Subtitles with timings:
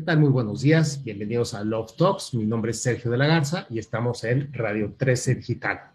[0.00, 0.18] ¿Qué tal?
[0.18, 1.04] Muy buenos días.
[1.04, 2.32] Bienvenidos a Love Talks.
[2.32, 5.90] Mi nombre es Sergio de la Garza y estamos en Radio 13 Digital.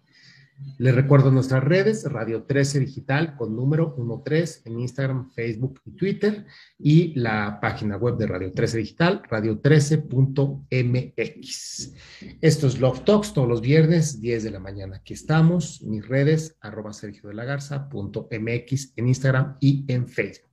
[0.78, 6.46] Les recuerdo nuestras redes, Radio 13 Digital con número 13 en Instagram, Facebook y Twitter
[6.78, 11.94] y la página web de Radio 13 Digital, radio13.mx.
[12.40, 14.98] Esto es Love Talks todos los viernes, 10 de la mañana.
[14.98, 20.46] Aquí estamos, mis redes, arroba Sergio de la Garza.mx en Instagram y en Facebook.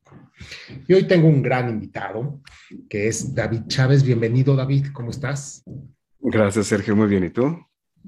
[0.88, 2.42] Y hoy tengo un gran invitado,
[2.90, 4.04] que es David Chávez.
[4.04, 4.88] Bienvenido, David.
[4.94, 5.64] ¿Cómo estás?
[6.20, 6.96] Gracias, Sergio.
[6.96, 7.24] Muy bien.
[7.24, 7.58] ¿Y tú?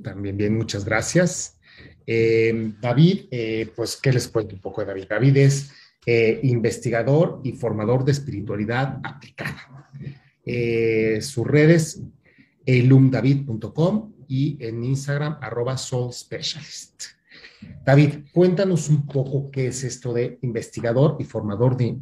[0.02, 1.60] También bien, muchas gracias.
[2.06, 5.06] Eh, David, eh, pues, ¿qué les cuento un poco de David?
[5.10, 5.72] David es
[6.06, 9.90] eh, investigador y formador de espiritualidad aplicada.
[11.22, 12.02] sus redes,
[12.66, 17.15] elumdavid.com y en Instagram, arroba soulspecialist.
[17.86, 21.98] David, cuéntanos un poco qué es esto de investigador y formador de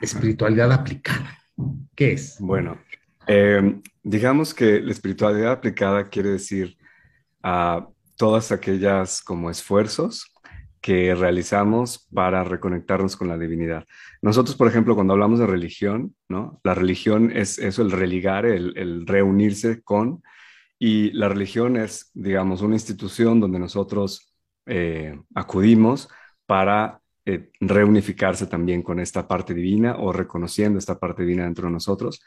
[0.00, 1.38] espiritualidad aplicada.
[1.94, 2.36] ¿Qué es?
[2.40, 2.78] Bueno,
[4.02, 6.76] digamos que la espiritualidad aplicada quiere decir
[7.42, 10.32] a todas aquellas como esfuerzos
[10.82, 13.86] que realizamos para reconectarnos con la divinidad.
[14.20, 16.60] Nosotros, por ejemplo, cuando hablamos de religión, ¿no?
[16.64, 20.22] La religión es eso, el religar, el, reunirse con,
[20.80, 24.31] y la religión es, digamos, una institución donde nosotros
[24.66, 26.08] eh, acudimos
[26.46, 31.72] para eh, reunificarse también con esta parte divina o reconociendo esta parte divina dentro de
[31.72, 32.20] nosotros.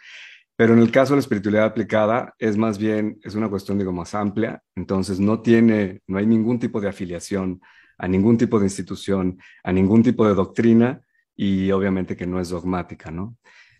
[0.55, 3.92] Pero en el caso de la espiritualidad aplicada es más bien, es una cuestión, digo,
[3.92, 7.61] más amplia, entonces no tiene, no hay ningún tipo de afiliación
[7.97, 11.02] a ningún tipo de institución, a ningún tipo de doctrina
[11.36, 13.38] y obviamente que no es dogmática, ¿no?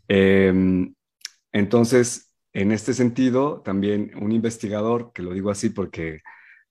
[0.08, 0.94] Em,
[1.52, 6.22] entonces, en este sentido, también un investigador, que lo digo así porque,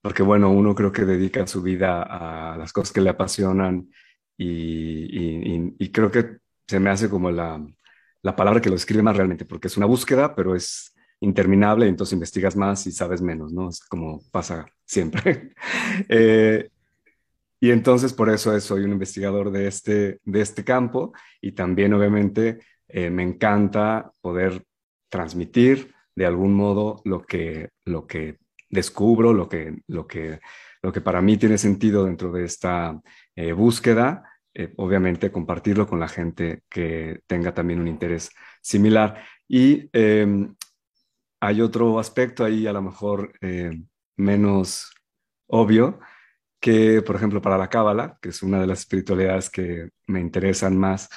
[0.04, 3.88] porque bueno, uno creo que dedica su vida a las cosas que le apasionan
[4.36, 6.36] y creo que
[6.68, 7.64] se me hace como la,
[8.20, 11.88] la palabra que lo escribe más realmente, porque es una búsqueda, pero es interminable y
[11.88, 13.70] entonces investigas más y sabes menos, ¿no?
[13.70, 15.54] Es como pasa siempre.
[16.08, 16.68] Eh,
[17.60, 22.58] y entonces por eso soy un investigador de este, de este campo y también obviamente
[22.88, 24.66] eh, me encanta poder
[25.08, 28.36] transmitir de algún modo lo que, lo que
[28.74, 30.40] descubro, lo que, lo, que,
[30.82, 33.00] lo que para mí tiene sentido dentro de esta
[33.36, 34.24] eh, búsqueda
[34.56, 38.30] eh, obviamente compartirlo con la gente que tenga también un interés
[38.62, 39.24] similar.
[39.48, 40.54] Y em,
[41.40, 43.72] hay otro aspecto ahí a lo mejor eh,
[44.16, 44.94] menos
[45.48, 45.98] obvio,
[46.60, 50.78] que por ejemplo para la Cábala, que es una de las espiritualidades que me interesan
[50.78, 51.08] más,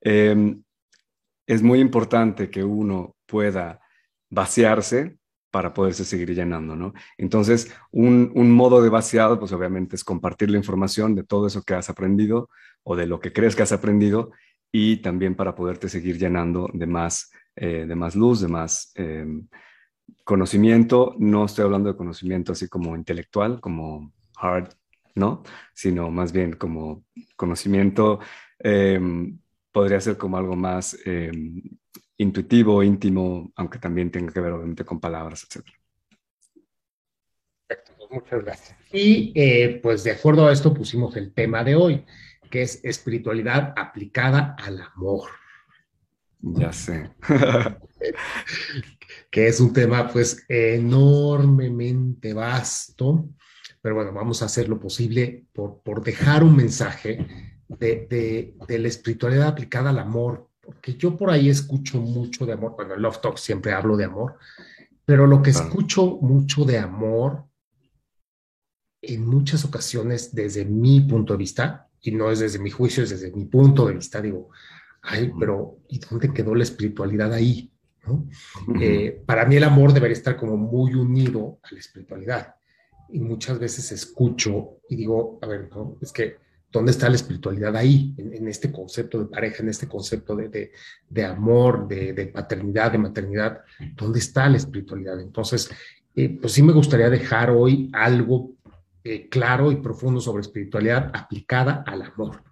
[0.00, 0.62] em,
[1.46, 3.80] es muy importante que uno pueda
[4.30, 5.18] vaciarse
[5.54, 6.94] para poderse seguir llenando, ¿no?
[7.16, 11.62] Entonces, un, un, modo de vaciado, pues obviamente es compartir la información de todo eso
[11.62, 12.50] que has aprendido
[12.82, 14.32] o de lo que crees que has aprendido
[14.72, 19.46] y también para poderte seguir llenando de más, eh, de más luz, de más em,
[20.24, 21.14] conocimiento.
[21.20, 24.74] No estoy hablando de conocimiento así como intelectual, como hard,
[25.14, 25.44] ¿no?
[25.72, 27.04] Sino más bien como
[27.36, 28.18] conocimiento,
[28.58, 29.38] em,
[29.70, 31.62] podría ser como algo más em,
[32.16, 35.66] intuitivo, íntimo, aunque también tenga que ver obviamente con palabras, etc.
[37.66, 38.78] Perfecto, pues muchas gracias.
[38.92, 42.04] Y eh, pues de acuerdo a esto pusimos el tema de hoy
[42.50, 45.28] que es espiritualidad aplicada al amor.
[46.40, 47.10] Ya sé.
[49.30, 53.28] que es un tema pues enormemente vasto,
[53.80, 57.26] pero bueno, vamos a hacer lo posible por, por dejar un mensaje
[57.66, 62.74] de, de, la espiritualidad aplicada al amor, porque yo por ahí escucho mucho de amor,
[62.76, 64.38] bueno, en Love Talk siempre hablo de amor,
[65.04, 67.44] pero lo que escucho mucho de amor
[69.02, 73.10] en muchas ocasiones desde mi punto de vista y no es desde mi juicio, es
[73.10, 74.50] desde mi punto de vista, digo,
[75.02, 77.70] ay, pero ¿y dónde quedó la espiritualidad ahí?
[78.80, 82.54] Eh, para mí el amor debería estar como muy unido a la espiritualidad.
[83.08, 85.96] Y muchas veces escucho y digo, a ver, ¿no?
[86.00, 86.36] es que,
[86.74, 88.12] ¿dónde está la espiritualidad ahí?
[88.18, 90.72] En, este concepto de pareja, en este concepto de, de,
[91.08, 93.60] de amor, de, de, paternidad, de maternidad,
[93.94, 95.20] ¿dónde está la espiritualidad?
[95.20, 95.70] Entonces,
[96.16, 98.54] eh, pues sí me gustaría dejar hoy algo
[99.04, 102.42] eh, claro y profundo sobre espiritualidad aplicada al amor.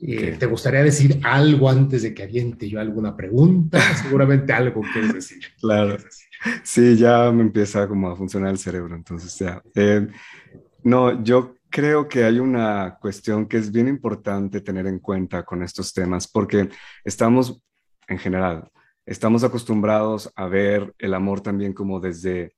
[0.00, 3.80] Eh, ¿Te gustaría decir algo antes de que aviente yo alguna pregunta?
[4.02, 5.40] Seguramente algo quieres decir.
[5.60, 5.96] Claro.
[6.62, 9.62] Sí, ya me empieza como a funcionar el cerebro, entonces ya.
[9.74, 10.06] Eh,
[10.84, 15.62] no, yo creo que hay una cuestión que es bien importante tener en cuenta con
[15.62, 16.68] estos temas, porque
[17.04, 17.60] estamos,
[18.06, 18.70] en general,
[19.06, 22.54] estamos acostumbrados a ver el amor también como desde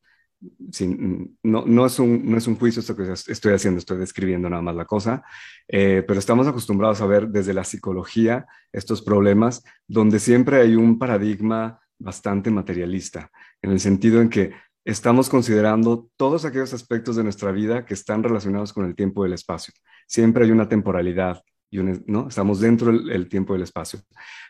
[1.43, 4.63] no, no, es un, no es un juicio esto que estoy haciendo, estoy describiendo nada
[4.63, 5.23] más la cosa,
[5.69, 10.99] eh, pero estamos acostumbrados a ver desde la psicología estos problemas donde siempre hay un
[10.99, 13.31] paradigma bastante materialista,
[13.61, 14.53] en el sentido en que
[14.85, 19.29] estamos considerando todos aquellos aspectos de nuestra vida que están relacionados con el tiempo y
[19.29, 19.75] el espacio.
[20.07, 22.29] Siempre hay una temporalidad, ¿no?
[22.29, 24.01] Estamos dentro del tiempo y el espacio,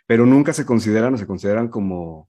[0.06, 2.28] pero nunca se consideran o se consideran como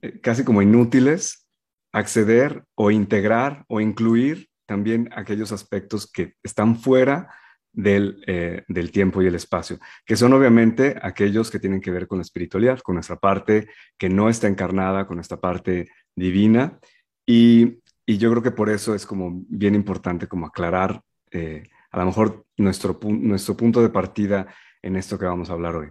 [0.00, 1.48] eh, casi como inútiles
[1.92, 7.28] acceder o integrar o incluir también aquellos aspectos que están fuera
[7.72, 12.06] del, eh, del, tiempo y el espacio, que son obviamente aquellos que tienen que ver
[12.06, 16.78] con la espiritualidad, con nuestra parte que no está encarnada, con esta parte divina.
[17.26, 21.98] Y, y yo creo que por eso es como bien importante como aclarar eh, a
[21.98, 24.46] lo mejor nuestro, nuestro punto de partida
[24.82, 25.88] en esto que vamos a hablar hoy.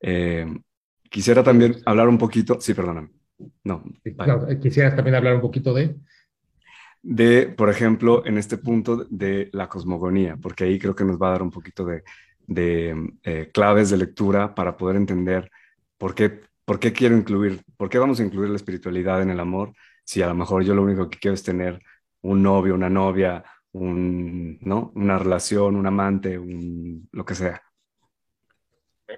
[0.00, 0.46] Eh,
[1.10, 3.10] quisiera también hablar un poquito, sí, perdóname.
[3.64, 3.84] No,
[4.62, 5.96] quisiera también hablar un poquito de
[7.08, 11.28] de, por ejemplo, en este punto de la cosmogonía, porque ahí creo que nos va
[11.28, 12.02] a dar un poquito de,
[13.22, 15.48] eh, claves de lectura para poder entender
[15.98, 19.38] por qué, por qué quiero incluir, por qué vamos a incluir la espiritualidad en el
[19.38, 19.72] amor,
[20.06, 21.82] si a lo mejor yo lo único que quiero es tener
[22.22, 24.92] un novio, una novia, un, ¿no?
[24.94, 27.60] una relación, un amante, un, lo que sea.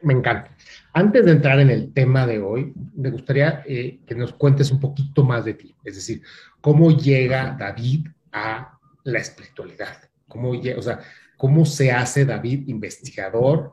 [0.02, 0.50] Me encanta.
[0.92, 4.80] Antes de entrar en el tema de hoy, me gustaría eh, que nos cuentes un
[4.80, 5.76] poquito más de ti.
[5.84, 6.22] Es decir,
[6.60, 10.10] cómo llega David a la espiritualidad.
[10.26, 11.00] ¿Cómo, o sea,
[11.36, 13.72] cómo se hace David investigador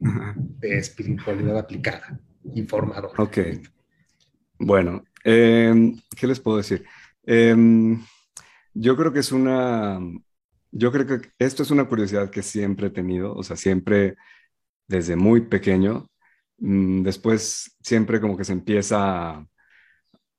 [0.00, 2.18] de espiritualidad aplicada,
[2.54, 3.12] informador.
[3.18, 3.38] Ok.
[4.60, 6.84] Bueno, em, ¿qué les puedo decir?
[7.24, 8.04] Em,
[8.74, 9.98] yo creo que es una,
[10.70, 14.16] yo creo que esto es una curiosidad que siempre he tenido, o sea, siempre
[14.88, 16.08] desde muy pequeño.
[16.58, 19.46] Mm, después siempre como que se empieza a,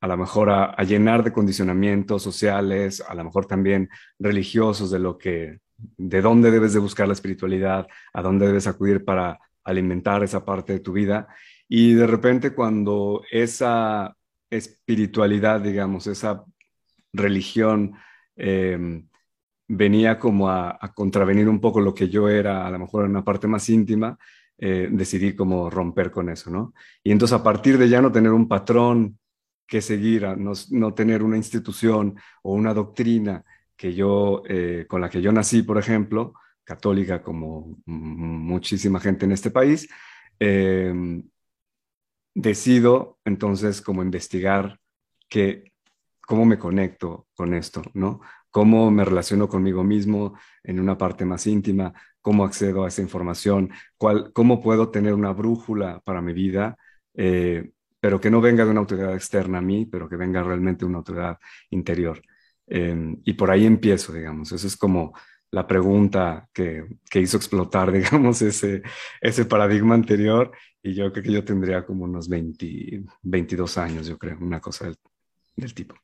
[0.02, 3.90] a lo mejor a, llenar de condicionamientos sociales, a lo mejor también
[4.20, 9.06] religiosos de lo que, de dónde debes de buscar la espiritualidad, a dónde debes acudir
[9.06, 11.28] para alimentar esa parte de tu vida.
[11.74, 14.14] Y de repente cuando esa
[14.50, 16.44] espiritualidad, digamos, esa
[17.14, 17.96] religión
[18.36, 19.08] em,
[19.70, 23.24] venía como a, contravenir un poco lo que yo era, a lo mejor en una
[23.24, 24.18] parte más íntima,
[24.58, 26.74] eh, decidí como romper con eso, ¿no?
[27.06, 29.18] Y entonces a partir de ya no tener un patrón
[29.66, 33.46] que seguir, no, no tener una institución o una doctrina
[33.78, 36.34] que yo, eh, con la que yo nací, por ejemplo,
[36.66, 39.88] católica como muchísima gente en este país,
[40.38, 41.24] em,
[42.34, 44.80] decido entonces como investigar
[45.30, 45.72] que,
[46.22, 48.22] cómo me conecto con esto, ¿no?
[48.50, 53.72] Cómo me relaciono conmigo mismo en una parte más íntima, cómo accedo a esa información,
[53.98, 56.78] cuál, cómo puedo tener una brújula para mi vida,
[57.16, 60.80] eh, pero que no venga de una autoridad externa a mí, pero que venga realmente
[60.86, 61.38] de una autoridad
[61.70, 62.22] interior.
[62.68, 64.52] Em, y por ahí empiezo, digamos.
[64.52, 65.14] Eso es como
[65.52, 68.82] la pregunta que, que, hizo explotar, digamos, ese,
[69.22, 70.52] ese paradigma anterior.
[70.84, 74.86] Y yo creo que yo tendría como unos 20, 22 años, yo creo, una cosa
[74.86, 74.98] del,
[75.56, 75.96] del tipo.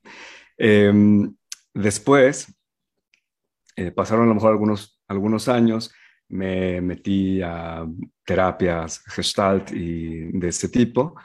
[0.57, 1.35] Em,
[1.73, 2.53] después,
[3.75, 5.91] eh, pasaron a lo mejor algunos, algunos años
[6.29, 7.85] me metí a
[8.25, 11.15] terapias gestalt y de este tipo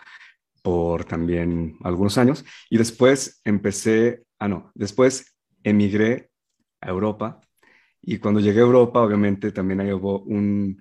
[0.62, 5.34] por también algunos años y después empecé, ah no, después
[5.64, 6.30] emigré
[6.80, 7.40] a Europa
[8.00, 10.80] y cuando llegué a Europa obviamente también ahí hubo un,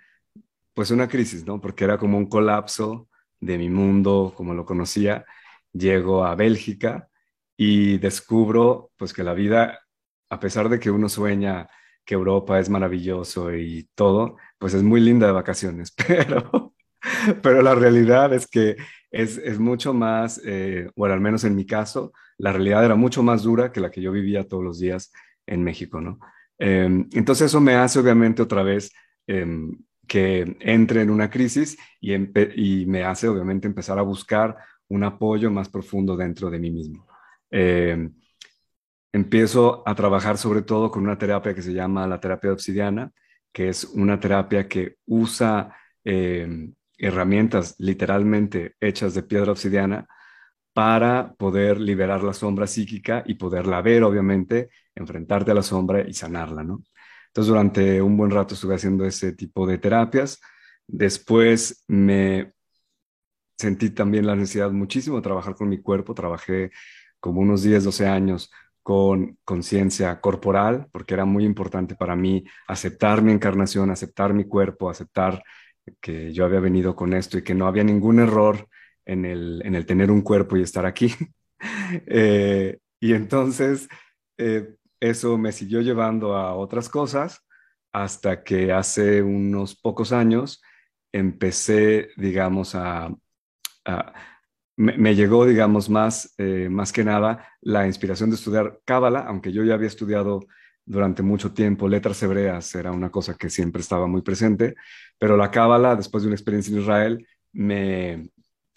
[0.82, 1.62] pues una crisis, ¿no?
[1.62, 3.08] Porque era como un colapso
[3.40, 5.26] de mi mundo como lo conocía.
[5.72, 7.08] Llego a Bélgica
[7.56, 9.82] y descubro pues que la vida,
[10.32, 11.70] a pesar de que uno sueña
[12.04, 16.74] que Europa es maravilloso y todo, pues es muy linda de vacaciones, pero,
[17.44, 18.76] pero la realidad es que
[19.12, 23.22] es, es mucho más, eh, bueno, al menos en mi caso, la realidad era mucho
[23.22, 25.12] más dura que la que yo vivía todos los días
[25.46, 26.18] en México, ¿no?
[26.58, 28.92] Em, entonces eso me hace obviamente otra vez
[29.28, 29.78] em,
[30.12, 32.18] que entre en una crisis y,
[32.86, 34.58] me hace obviamente empezar a buscar
[34.90, 37.08] un apoyo más profundo dentro de mí mismo.
[37.50, 38.10] Eh,
[39.14, 43.10] empiezo a trabajar sobre todo con una terapia que se llama la terapia obsidiana,
[43.54, 50.06] que es una terapia que usa em, herramientas literalmente hechas de piedra obsidiana
[50.74, 56.14] para poder liberar la sombra psíquica y poderla ver, obviamente, enfrentarte a la sombra y
[56.14, 56.84] sanarla, ¿no?
[57.32, 60.40] Entonces, durante un buen rato estuve haciendo ese tipo de terapias.
[60.86, 62.54] Después me
[63.58, 66.14] sentí también la necesidad muchísimo de trabajar con mi cuerpo.
[66.14, 66.72] Trabajé
[67.20, 68.52] como unos 10, 12 años
[68.84, 74.90] con conciencia corporal, porque era muy importante para mí aceptar mi encarnación, aceptar mi cuerpo,
[74.90, 75.44] aceptar
[76.02, 78.68] que yo había venido con esto y que no había ningún error
[79.06, 81.14] en el, en el tener un cuerpo y estar aquí.
[82.08, 83.88] Eh, y entonces
[84.38, 87.46] eh, eso me siguió llevando a otras cosas
[87.92, 90.62] hasta que hace unos pocos años
[91.12, 93.14] empecé, digamos, a,
[94.78, 99.64] me, llegó, digamos, más, eh, más que nada la inspiración de estudiar Cábala, aunque yo
[99.64, 100.42] ya había estudiado
[100.86, 104.76] durante mucho tiempo letras hebreas, era una cosa que siempre estaba muy presente,
[105.20, 108.30] pero la Cábala, después de una experiencia en Israel, me,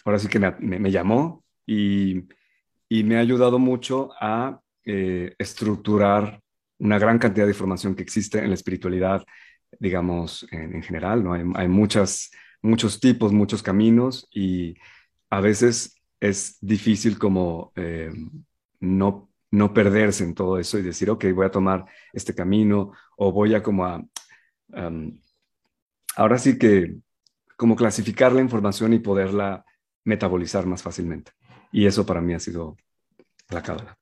[0.03, 2.25] ahora sí que me, llamó y,
[2.89, 6.41] y, me ha ayudado mucho a eh, estructurar
[6.79, 9.23] una gran cantidad de información que existe en la espiritualidad,
[9.79, 11.33] digamos, en, general, ¿no?
[11.33, 14.75] Hay, muchas, muchos tipos, muchos caminos y
[15.29, 18.11] a veces es difícil como eh,
[18.79, 23.31] no, no perderse en todo eso y decir, ok, voy a tomar este camino o
[23.31, 24.03] voy a como a...
[26.15, 26.95] ahora sí que
[27.57, 29.65] como clasificar la información y poderla
[30.03, 31.31] metabolizar más fácilmente.
[31.71, 32.77] Y eso para mí ha sido
[33.49, 33.97] la cábala.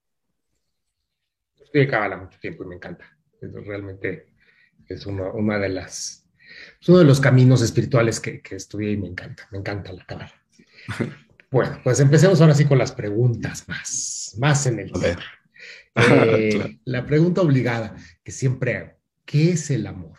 [1.74, 3.04] Estoy cábala mucho tiempo y me encanta.
[3.42, 4.28] realmente
[4.88, 6.30] es uno, una de las,
[6.88, 9.48] uno de los caminos espirituales que, que estudié y me encanta.
[9.52, 10.34] Me encanta la cábala.
[11.50, 15.22] Bueno, pues empecemos ahora sí con las preguntas más, más en el tema.
[15.96, 18.94] Eh, la pregunta obligada que siempre hago,
[19.26, 20.18] ¿qué es el amor?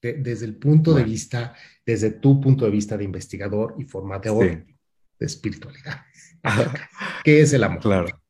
[0.00, 5.26] desde el punto de vista, desde tu punto de vista de investigador y formador de
[5.26, 6.06] espiritualidad.
[7.24, 7.80] ¿Qué es el amor?
[7.80, 8.23] Claro.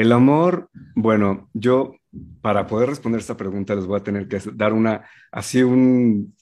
[0.00, 1.94] El amor, bueno, yo
[2.40, 6.34] para poder responder esta pregunta les voy a tener que dar una, así un,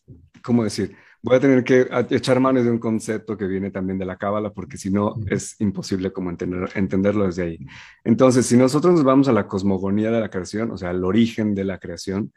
[0.43, 0.95] ¿cómo decir?
[1.23, 4.51] voy a tener que echar manos de un concepto que viene también de la cábala,
[4.51, 7.59] porque si no es imposible como entender, entenderlo desde ahí.
[8.05, 11.57] Entonces, si nosotros nos vamos a la cosmogonía de la creación, o sea, el origen
[11.57, 12.33] de la creación,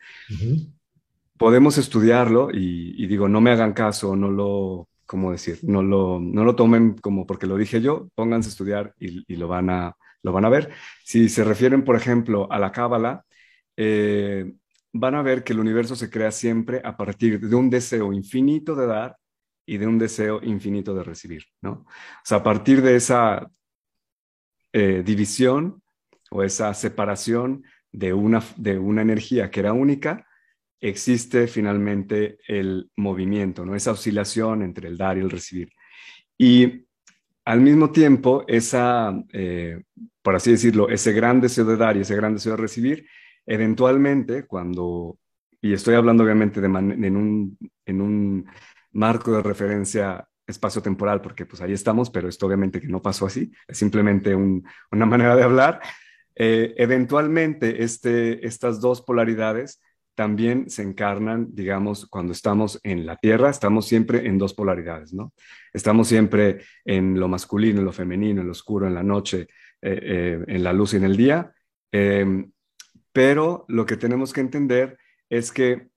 [1.37, 5.59] podemos estudiarlo y, digo, no me hagan caso, no lo, ¿cómo decir?
[5.61, 9.47] No lo, no lo tomen como porque lo dije yo, pónganse a estudiar y, lo,
[9.47, 10.71] van a, lo van a ver.
[11.03, 13.25] Si se refieren, por ejemplo, a la cábala,
[13.77, 14.53] eh,
[14.93, 18.75] van a ver que el universo se crea siempre a partir de un deseo infinito
[18.75, 19.17] de dar
[19.65, 21.71] y de un deseo infinito de recibir, ¿no?
[21.71, 23.49] O sea, a partir de esa
[24.73, 25.81] eh, división
[26.29, 30.27] o esa separación de una, de una energía que era única,
[30.79, 33.75] existe finalmente el movimiento, ¿no?
[33.75, 35.71] Esa oscilación entre el dar y el recibir.
[36.37, 36.85] Y
[37.45, 39.83] al mismo tiempo, esa, eh,
[40.21, 43.05] por así decirlo, ese gran deseo de dar y ese gran deseo de recibir
[43.45, 45.17] Eventualmente, cuando,
[45.61, 48.45] y estoy hablando obviamente de en, un, en un
[48.91, 53.51] marco de referencia espacio-temporal, porque pues ahí estamos, pero esto obviamente que no pasó así,
[53.67, 55.81] es simplemente una manera de hablar.
[56.35, 59.81] Eh, eventualmente, este, estas dos polaridades
[60.13, 65.33] también se encarnan, digamos, cuando estamos en la Tierra, estamos siempre en dos polaridades, ¿no?
[65.73, 69.47] Estamos siempre en lo masculino, en lo femenino, en lo oscuro, en la noche,
[69.83, 71.53] eh, eh, en la luz y en el día.
[71.91, 72.51] Em,
[73.11, 75.89] pero lo que tenemos que entender es que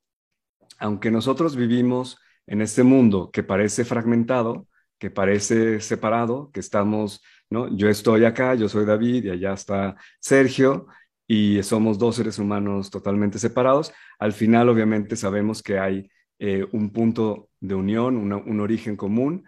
[0.78, 7.74] aunque nosotros vivimos en este mundo que parece fragmentado, que parece separado, que estamos, ¿no?
[7.76, 10.86] Yo estoy acá, yo soy David y allá está Sergio
[11.26, 16.90] y somos dos seres humanos totalmente separados, al final obviamente sabemos que hay eh, un
[16.90, 19.44] punto de unión, un origen común,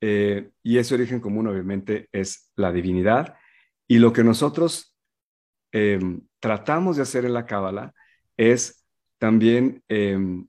[0.00, 3.34] y ese origen común obviamente es la divinidad.
[3.88, 4.94] Y lo que nosotros
[5.72, 7.94] em, tratamos de hacer en la Cábala
[8.36, 8.86] es
[9.18, 10.46] también, em,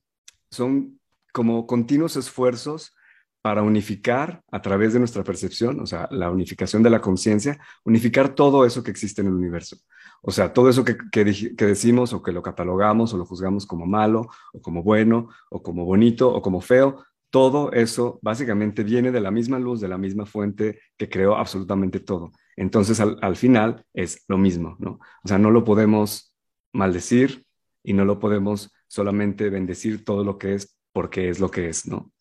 [0.51, 0.99] son
[1.33, 2.95] como continuos esfuerzos
[3.41, 8.35] para unificar a través de nuestra percepción, o sea, la unificación de la conciencia, unificar
[8.35, 9.77] todo eso que existe en el universo.
[10.21, 13.85] O sea, todo eso que, que, decimos o que lo catalogamos o lo juzgamos como
[13.85, 19.21] malo o como bueno o como bonito o como feo, todo eso básicamente viene de
[19.21, 22.31] la misma luz, de la misma fuente que creó absolutamente todo.
[22.59, 24.99] Entonces, al, final es lo mismo, ¿no?
[25.23, 26.35] O sea, no lo podemos
[26.73, 27.45] maldecir
[27.83, 31.87] y no lo podemos solamente bendecir todo lo que es porque es lo que es,
[31.87, 32.11] ¿no?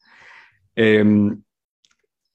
[0.77, 1.43] Em,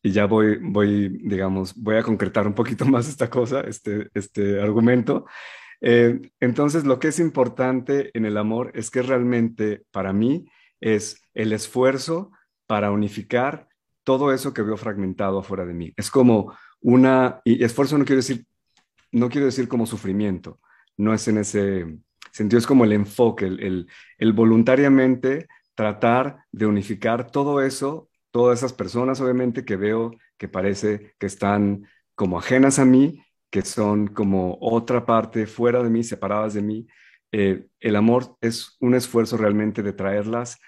[0.01, 4.59] y ya voy, voy, digamos, voy a concretar un poquito más esta cosa, este, este
[4.61, 5.25] argumento.
[5.79, 10.45] Eh, entonces, lo que es importante en el amor es que realmente para mí
[10.81, 12.31] es el esfuerzo
[12.67, 13.69] para unificar
[14.03, 15.93] todo eso que veo fragmentado afuera de mí.
[15.95, 18.45] Es como una, y esfuerzo no quiero decir,
[19.11, 20.59] no quiero decir como sufrimiento,
[20.97, 21.85] no es en ese
[22.31, 29.21] sentido, es como el enfoque, el, voluntariamente tratar de unificar todo eso, todas esas personas
[29.21, 35.05] obviamente que veo que parece que están como ajenas a mí, que son como otra
[35.05, 36.87] parte fuera de mí, separadas de mí.
[37.31, 40.59] Eh, el amor es un esfuerzo realmente de traerlas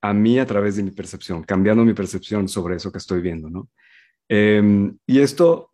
[0.00, 3.48] a mí a través de mi percepción, cambiando mi percepción sobre eso que estoy viendo,
[3.48, 3.68] ¿no?
[4.28, 5.72] Em, y esto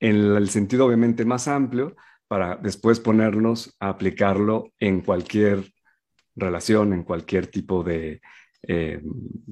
[0.00, 1.96] en el sentido obviamente más amplio
[2.28, 5.72] para después ponernos a aplicarlo en cualquier
[6.34, 8.20] relación, en cualquier tipo de,
[8.62, 9.00] eh,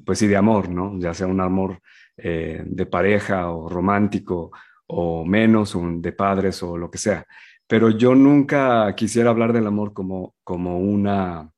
[0.05, 0.99] pues sí, de amor, ¿no?
[0.99, 1.79] Ya sea un amor
[2.17, 4.51] eh, de pareja o romántico
[4.87, 7.25] o menos, o de padres o lo que sea.
[7.67, 11.49] Pero yo nunca quisiera hablar del amor como, como una,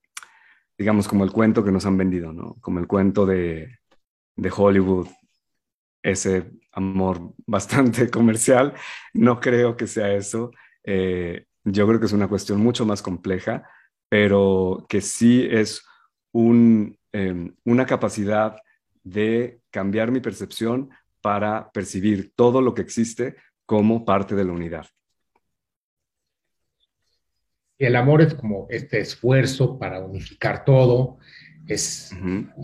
[0.78, 2.56] digamos, como el cuento que nos han vendido, ¿no?
[2.62, 3.80] Como el cuento de,
[4.36, 5.08] de Hollywood,
[6.04, 8.74] ese amor bastante comercial.
[9.14, 10.52] No creo que sea eso.
[10.84, 13.68] Eh, yo creo que es una cuestión mucho más compleja,
[14.08, 15.84] pero que sí es
[16.32, 18.56] un, em, una capacidad
[19.04, 20.90] de cambiar mi percepción
[21.22, 24.86] para percibir todo lo que existe como parte de la unidad.
[27.78, 31.18] Y el amor es como este esfuerzo para unificar todo,
[31.68, 32.12] es,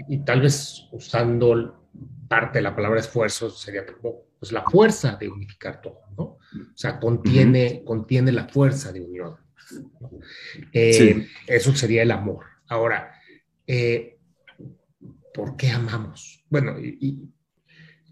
[0.08, 1.81] y, tal vez usando
[2.28, 6.24] parte de la palabra esfuerzo sería como pues, la fuerza de unificar todo, ¿no?
[6.24, 6.40] O
[6.76, 9.36] sea, contiene, contiene la fuerza de unión.
[10.74, 12.46] Eh, eso sería el amor.
[12.68, 13.14] Ahora,
[13.68, 14.18] eh,
[15.34, 16.44] ¿por qué amamos?
[16.50, 17.30] Bueno, y,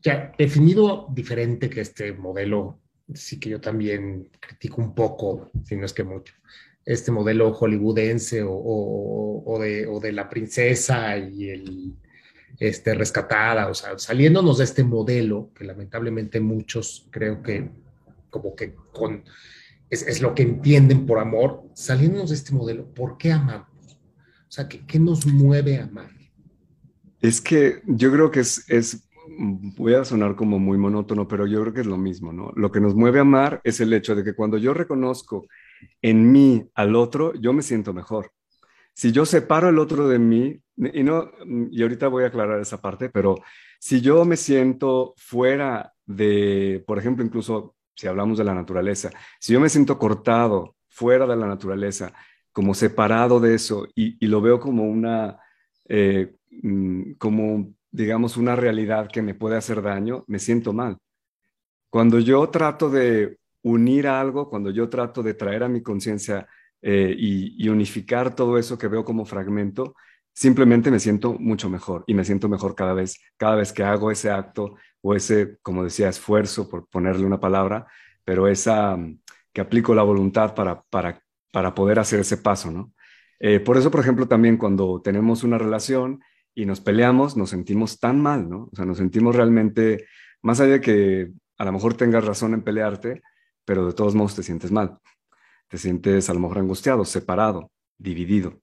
[0.01, 2.79] ya definido diferente que este modelo,
[3.13, 6.33] sí que yo también critico un poco, si no es que mucho,
[6.85, 11.95] este modelo hollywoodense o, de, la princesa y el
[12.57, 17.69] este, rescatada, o sea, saliéndonos de este modelo que lamentablemente muchos creo que
[18.29, 19.23] como que con,
[19.89, 23.97] es, lo que entienden por amor, saliéndonos de este modelo, ¿por qué amamos?
[24.47, 26.11] O sea, ¿qué, qué nos mueve a amar?
[27.21, 29.09] Es que yo creo que es, es
[29.77, 32.51] voy a sonar como muy monótono, pero yo creo que es lo mismo, ¿no?
[32.55, 35.47] Lo que nos mueve a amar es el hecho de que cuando yo reconozco
[36.01, 38.31] en mí al otro, yo me siento mejor.
[38.99, 41.31] Si yo separo el otro de mí, y no,
[41.71, 43.35] y ahorita voy a aclarar esa parte, pero
[43.79, 49.53] si yo me siento fuera de, por ejemplo, incluso si hablamos de la naturaleza, si
[49.53, 52.11] yo me siento cortado fuera de la naturaleza,
[52.51, 55.39] como separado de eso, y, lo veo como una,
[55.87, 60.97] eh, mm, como digamos, una realidad que me puede hacer daño, me siento mal.
[61.89, 66.49] Cuando yo trato de unir algo, cuando yo trato de traer a mi conciencia
[66.81, 69.95] eh, y, unificar todo eso que veo como fragmento,
[70.33, 74.11] simplemente me siento mucho mejor y me siento mejor cada vez, cada vez que hago
[74.11, 77.87] ese acto o ese, como decía, esfuerzo, por ponerle una palabra,
[78.23, 78.97] pero esa
[79.53, 82.93] que aplico la voluntad para, para, para poder hacer ese paso, ¿no?
[83.39, 86.21] Eh, por eso, por ejemplo, también cuando tenemos una relación
[86.53, 88.69] y nos peleamos, nos sentimos tan mal, ¿no?
[88.71, 90.05] O sea, nos sentimos realmente,
[90.41, 93.21] más allá de que a lo mejor tengas razón en pelearte,
[93.65, 94.99] pero de todos modos te sientes mal.
[95.69, 98.59] Te sientes a lo mejor angustiado, separado, dividido.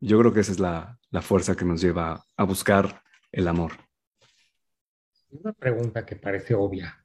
[0.00, 3.72] Yo creo que esa es la, fuerza que nos lleva a buscar el amor.
[5.30, 7.04] Una pregunta que parece obvia,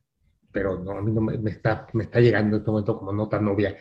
[0.51, 3.27] pero no, a mí no me, está, me está llegando en este momento como no
[3.27, 3.75] tan obvia.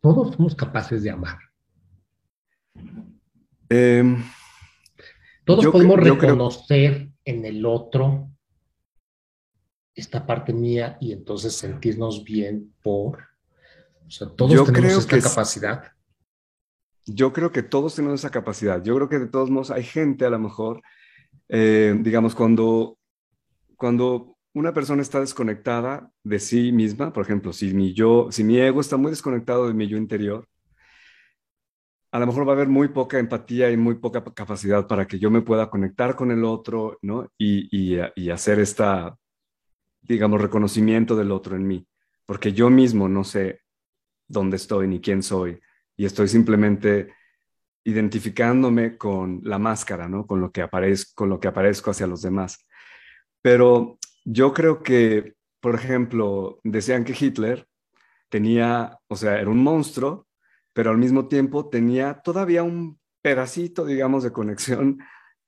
[0.00, 1.38] ¿Todos somos capaces de amar?
[3.68, 4.16] Eh,
[5.44, 8.30] todos podemos reconocer en el otro
[9.94, 13.31] esta parte mía y entonces sentirnos bien por...
[14.12, 15.92] Sea, todos tenemos esta capacidad.
[17.06, 18.82] Yo creo que todos tenemos esa capacidad.
[18.84, 20.82] Yo creo que de todos modos hay gente a lo mejor,
[21.48, 22.98] eh, digamos, cuando,
[23.74, 28.58] cuando una persona está desconectada de sí misma, por ejemplo, si mi yo, si mi
[28.58, 30.46] ego está muy desconectado de mi yo interior,
[32.10, 35.18] a lo mejor va a haber muy poca empatía y muy poca capacidad para que
[35.18, 37.30] yo me pueda conectar con el otro, ¿no?
[37.38, 39.16] Y, y, hacer esta,
[40.02, 41.86] digamos, reconocimiento del otro en mí,
[42.26, 43.61] porque yo mismo no sé
[44.32, 45.60] dónde estoy ni quién soy
[45.96, 47.14] y estoy simplemente
[47.84, 50.26] identificándome con la máscara, ¿no?
[50.26, 52.58] Con lo que aparezco, hacia los demás.
[53.42, 57.66] Pero yo creo que, por ejemplo, decían que Hitler
[58.28, 60.26] tenía, o sea, era un monstruo,
[60.72, 64.98] pero al mismo tiempo tenía todavía un pedacito, digamos, de conexión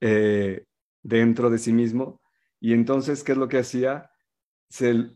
[0.01, 0.65] eh,
[1.03, 2.21] dentro de sí mismo.
[2.61, 4.11] Y entonces, ¿qué es lo que hacía?
[4.69, 5.11] Se,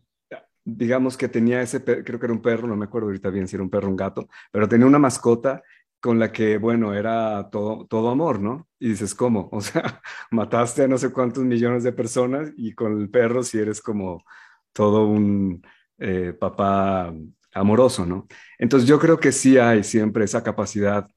[0.76, 3.56] digamos que tenía ese, creo que era un perro, no me acuerdo ahorita bien si
[3.56, 5.62] era un perro o un gato, pero tenía una mascota
[6.00, 8.68] con la que, bueno, era todo, todo amor, ¿no?
[8.78, 9.48] Y dices, ¿cómo?
[9.52, 10.00] O sea,
[10.30, 14.24] mataste a no sé cuántos millones de personas y con el perro si eres como
[14.72, 15.62] todo un
[15.98, 17.12] eh, papá
[17.52, 18.26] amoroso, ¿no?
[18.58, 21.08] Entonces yo creo que sí hay siempre esa capacidad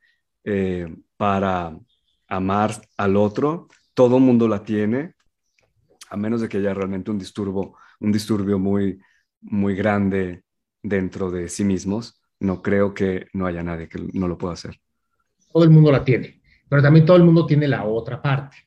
[0.43, 0.87] eh,
[1.17, 1.77] para
[2.27, 5.13] amar al otro, todo mundo la tiene,
[6.09, 8.99] a menos de que haya realmente un disturbio, un disturbio muy,
[9.41, 10.43] muy grande
[10.82, 14.80] dentro de sí mismos, no creo que no haya nadie que no lo pueda hacer.
[15.51, 18.58] Todo el mundo la tiene, pero también todo el mundo tiene la otra parte,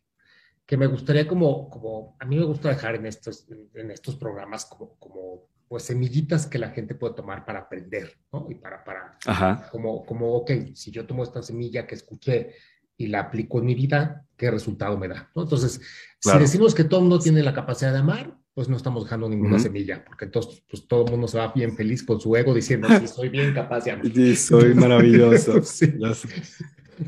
[0.66, 4.64] que me gustaría como, como a mí me gusta dejar en estos, en estos programas
[4.66, 8.46] como, como pues semillitas que la gente puede tomar para aprender, ¿no?
[8.50, 9.18] Y para, para,
[9.72, 12.54] como, como, ok, si yo tomo esta semilla que escuché
[12.96, 15.30] y la aplico en mi vida, ¿qué resultado me da?
[15.34, 15.42] ¿no?
[15.42, 15.80] Entonces,
[16.20, 19.28] si decimos que todo el mundo tiene la capacidad de amar, pues no estamos dejando
[19.28, 22.54] ninguna semilla, porque entonces pues, todo el mundo se va bien feliz con su ego
[22.54, 24.06] diciendo, sí, soy bien capaz de amar.
[24.06, 25.60] Sí, soy maravilloso.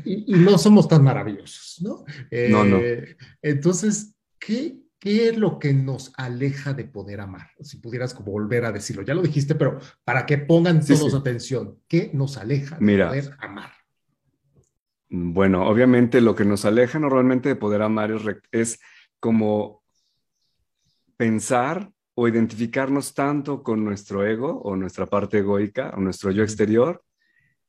[0.03, 2.03] Y, no somos tan maravillosos, ¿no?
[2.49, 2.77] no, no.
[2.77, 7.51] Eh, entonces, ¿qué, ¿qué es lo que nos aleja de poder amar?
[7.61, 11.79] Si pudieras como volver a decirlo, ya lo dijiste, pero para que pongan todos atención,
[11.87, 13.71] ¿qué nos aleja de poder amar?
[15.07, 18.79] Bueno, obviamente lo que nos aleja normalmente de poder amar es, es
[19.21, 19.85] como
[21.17, 27.03] pensar o identificarnos tanto con nuestro ego o nuestra parte egoica o nuestro yo exterior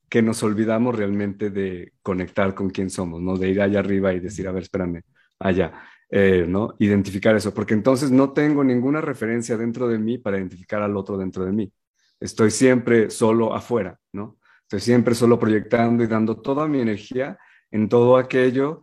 [0.09, 3.37] que nos olvidamos realmente de conectar con quién somos, ¿no?
[3.37, 5.03] De ir allá arriba y decir, a ver, espérame,
[5.37, 5.71] allá,
[6.09, 6.75] eh, ¿no?
[6.79, 11.15] Identificar eso, porque entonces no tengo ninguna referencia dentro de mí para identificar al otro
[11.15, 11.71] dentro de mí.
[12.19, 14.39] Estoy siempre solo afuera, ¿no?
[14.63, 17.37] Estoy siempre solo proyectando y dando toda mi energía
[17.69, 18.81] en todo aquello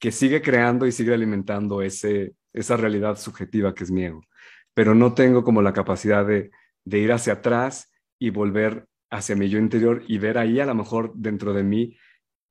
[0.00, 4.22] que sigue creando y sigue alimentando ese, esa realidad subjetiva que es mi ego.
[4.72, 6.50] Pero no tengo como la capacidad de,
[6.86, 11.12] ir hacia atrás y volver hacia mi yo interior y ver ahí a lo mejor
[11.14, 11.96] dentro de mí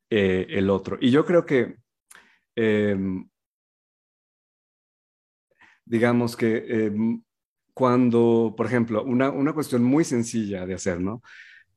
[0.09, 0.97] eh, el otro.
[1.01, 1.77] Y yo creo que,
[2.55, 3.27] em,
[5.85, 7.23] digamos que em,
[7.73, 11.21] cuando, por ejemplo, una, una cuestión muy sencilla de hacer, ¿no?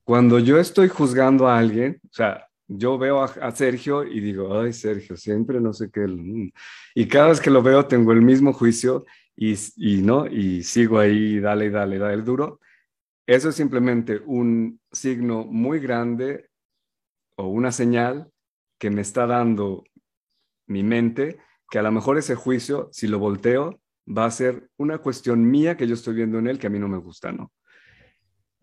[0.05, 4.73] Cuando yo estoy juzgando a alguien, o sea, yo veo a, Sergio y digo, ay,
[4.73, 6.07] Sergio, siempre no sé qué.
[6.07, 6.51] Mm".
[6.95, 9.05] Y cada vez que lo veo tengo el mismo juicio
[9.37, 10.27] y, y, ¿no?
[10.27, 12.61] y sigo ahí, dale, dale, dale duro.
[13.27, 16.49] Eso es simplemente un signo muy grande
[17.37, 18.31] o una señal
[18.79, 19.85] que me está dando
[20.67, 21.39] mi mente,
[21.71, 25.77] que a lo mejor ese juicio, si lo volteo, va a ser una cuestión mía
[25.77, 27.53] que yo estoy viendo en él que a mí no me gusta, ¿no?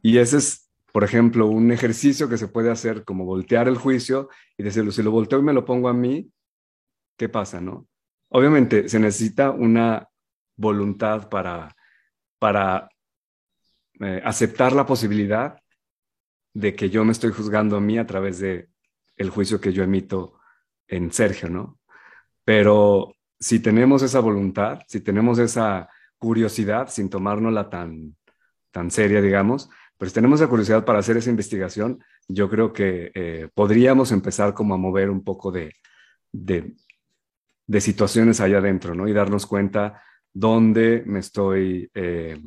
[0.02, 4.30] Y ese es por ejemplo, un ejercicio que se puede hacer como voltear el juicio
[4.56, 6.32] y decirlo, si lo volteo y me lo pongo a mí,
[7.18, 7.88] ¿qué pasa, no?
[8.30, 10.08] Obviamente se necesita una
[10.56, 11.76] voluntad para,
[12.38, 12.90] para
[14.02, 15.60] eh, aceptar la posibilidad
[16.54, 18.70] de que yo me estoy juzgando a mí a través de
[19.18, 20.40] el juicio que yo emito
[20.88, 21.80] en Sergio, ¿no?
[22.46, 28.16] Pero si tenemos esa voluntad, si tenemos esa curiosidad sin tomárnosla tan,
[28.70, 33.12] tan seria, digamos, pero si tenemos la curiosidad para hacer esa investigación, yo creo que
[33.14, 35.74] eh, podríamos empezar como a mover un poco de,
[36.32, 36.74] de,
[37.80, 39.08] situaciones allá adentro, ¿no?
[39.08, 40.02] Y darnos cuenta
[40.34, 42.42] dónde me estoy eh,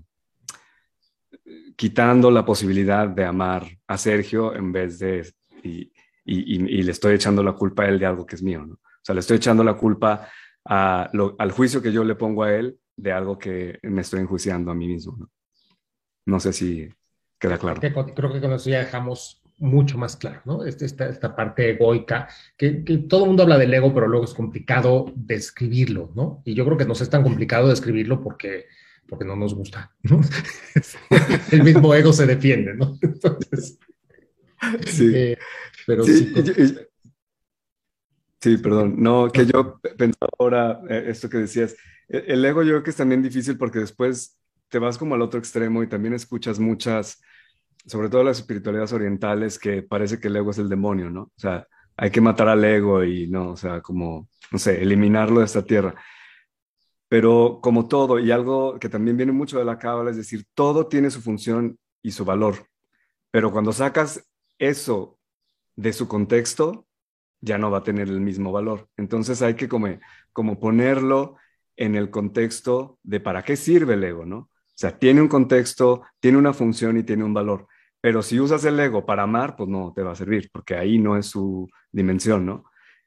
[1.77, 5.33] quitando la posibilidad de amar a Sergio en vez de,
[5.63, 5.93] y,
[6.25, 8.75] y, le estoy echando la culpa a él de algo que es mío, ¿no?
[8.75, 10.29] O sea, le estoy echando la culpa
[10.65, 14.75] al juicio que yo le pongo a él de algo que me estoy enjuiciando a
[14.75, 15.31] mí mismo, ¿no?
[16.27, 16.89] No sé si
[17.38, 17.81] Queda claro.
[17.81, 20.64] Creo que, con eso ya dejamos mucho más claro, ¿no?
[20.64, 24.25] Este, esta, esta parte egoica, que, que, todo el mundo habla del ego, pero luego
[24.25, 26.42] es complicado describirlo, ¿no?
[26.44, 28.66] Y yo creo que no es tan complicado describirlo porque,
[29.09, 30.20] porque no nos gusta, ¿no?
[31.53, 32.99] el mismo ego se defiende, ¿no?
[33.01, 33.79] Entonces,
[34.87, 35.12] sí.
[35.14, 35.38] Eh,
[35.87, 36.35] pero sí,
[38.40, 38.96] sí, perdón.
[38.99, 41.77] No, que yo pensaba ahora, eh, esto que decías,
[42.09, 44.38] e, el ego yo creo que es también difícil porque después
[44.69, 47.21] te vas como al otro extremo y también escuchas muchas,
[47.87, 51.23] sobre todo las espiritualidades orientales, que parece que el ego es el demonio, ¿no?
[51.23, 55.41] O sea, hay que matar al ego y no, o sea, como, no sé, eliminarlo
[55.41, 55.95] de esta tierra.
[57.09, 60.89] Pero como todo, y algo que también viene mucho de la cábala, es decir, todo
[60.89, 62.67] tiene su función y su valor.
[63.31, 65.19] Pero cuando sacas eso
[65.77, 66.87] de su contexto,
[67.41, 68.89] ya no va a tener el mismo valor.
[68.97, 69.89] Entonces hay que como,
[70.33, 71.37] como ponerlo
[71.77, 74.51] en el contexto de para qué sirve el ego, ¿no?
[74.77, 77.67] O sea, tiene un contexto, tiene una función y tiene un valor.
[78.03, 80.99] Pero si usas el ego para amar, pues no te va a servir, porque ahí
[80.99, 82.65] no es su dimensión, ¿no?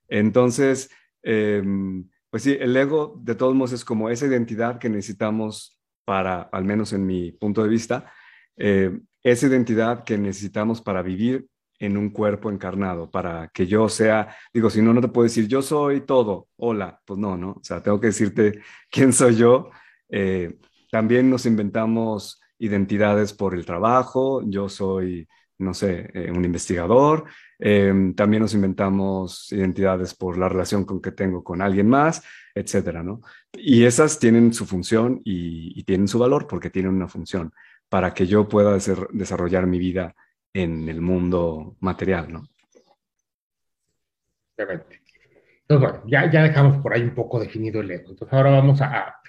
[0.07, 0.89] Entonces,
[1.21, 6.41] em, pues sí, el ego de todos modos es como esa identidad que necesitamos para,
[6.41, 8.11] al menos en mi punto de vista,
[8.57, 14.35] eh, esa identidad que necesitamos para vivir en un cuerpo encarnado, para que yo sea,
[14.51, 17.51] digo, si no, no te puedo decir, yo soy todo, hola, pues no, ¿no?
[17.51, 19.69] O sea, tengo que decirte quién soy yo.
[20.09, 20.57] Eh,
[20.91, 24.41] también nos inventamos identidades por el trabajo.
[24.45, 27.25] Yo soy, no sé, eh, un investigador.
[27.57, 32.23] Em, también nos inventamos identidades por la relación con que tengo con alguien más,
[32.55, 33.21] etcétera, ¿no?
[33.53, 37.51] Y esas tienen su función y, tienen su valor porque tienen una función
[37.89, 38.77] para que yo pueda
[39.11, 40.15] desarrollar mi vida
[40.53, 42.47] en el mundo material, ¿no?
[44.57, 48.09] Entonces, bueno, ya, ya dejamos por ahí un poco definido el ego.
[48.09, 49.19] Entonces, ahora vamos a,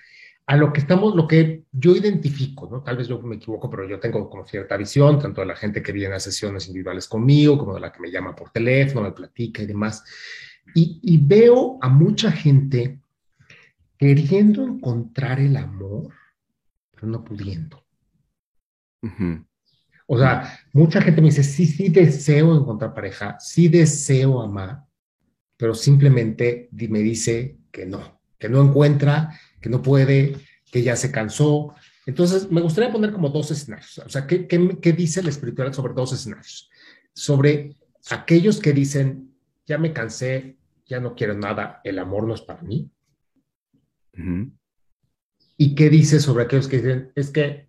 [0.51, 2.83] a lo que estamos, lo que yo identifico, ¿no?
[2.83, 5.81] Tal vez yo me equivoco, pero yo tengo como cierta visión, tanto de la gente
[5.81, 9.13] que viene a sesiones individuales conmigo, como de la que me llama por teléfono, me
[9.13, 10.03] platica y demás.
[10.75, 12.99] Y, veo a mucha gente
[13.97, 16.13] queriendo encontrar el amor
[16.91, 17.85] pero no pudiendo.
[20.09, 24.83] O sea, mucha gente me dice, sí, sí deseo encontrar pareja, sí deseo amar,
[25.57, 30.37] pero simplemente me dice que no, que no encuentra, que no puede,
[30.71, 31.75] que ya se cansó.
[32.07, 33.99] Entonces, me gustaría poner como dos escenarios.
[33.99, 36.71] O sea, ¿qué, qué, dice la espiritualidad sobre dos escenarios?
[37.13, 37.77] Sobre
[38.11, 39.35] aquellos que dicen,
[39.67, 42.91] ya me cansé, ya no quiero nada, el amor no es para mí.
[45.57, 47.69] ¿Y qué dice sobre aquellos que dicen, es que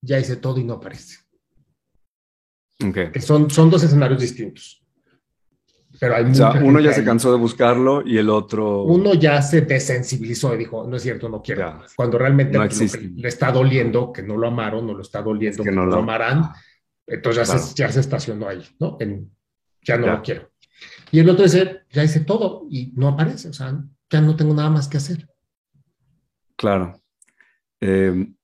[0.00, 1.18] ya hice todo y no aparece?
[3.20, 4.81] son, son dos escenarios distintos.
[6.00, 8.82] Pero hay o sea, uno ya se cansó de buscarlo y el otro...
[8.84, 11.82] Uno ya se desensibilizó y dijo, no es cierto, no quiero.
[11.94, 15.84] Cuando realmente le está doliendo, que no lo amaron, no lo está doliendo, que no
[15.84, 16.50] lo, amarán,
[17.06, 18.96] entonces ya, se, ya, se, estacionó ahí, ¿no?
[19.00, 19.30] En,
[19.82, 20.50] ya no lo quiero.
[21.10, 23.78] Y el otro dice, ya hice todo y no aparece, o sea,
[24.10, 25.28] ya no tengo nada más que hacer.
[26.56, 26.98] Claro.
[27.80, 28.34] Em,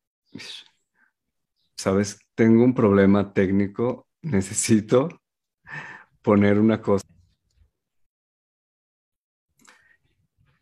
[1.78, 5.08] Sabes, tengo un problema técnico necesito
[6.22, 7.06] poner una cosa.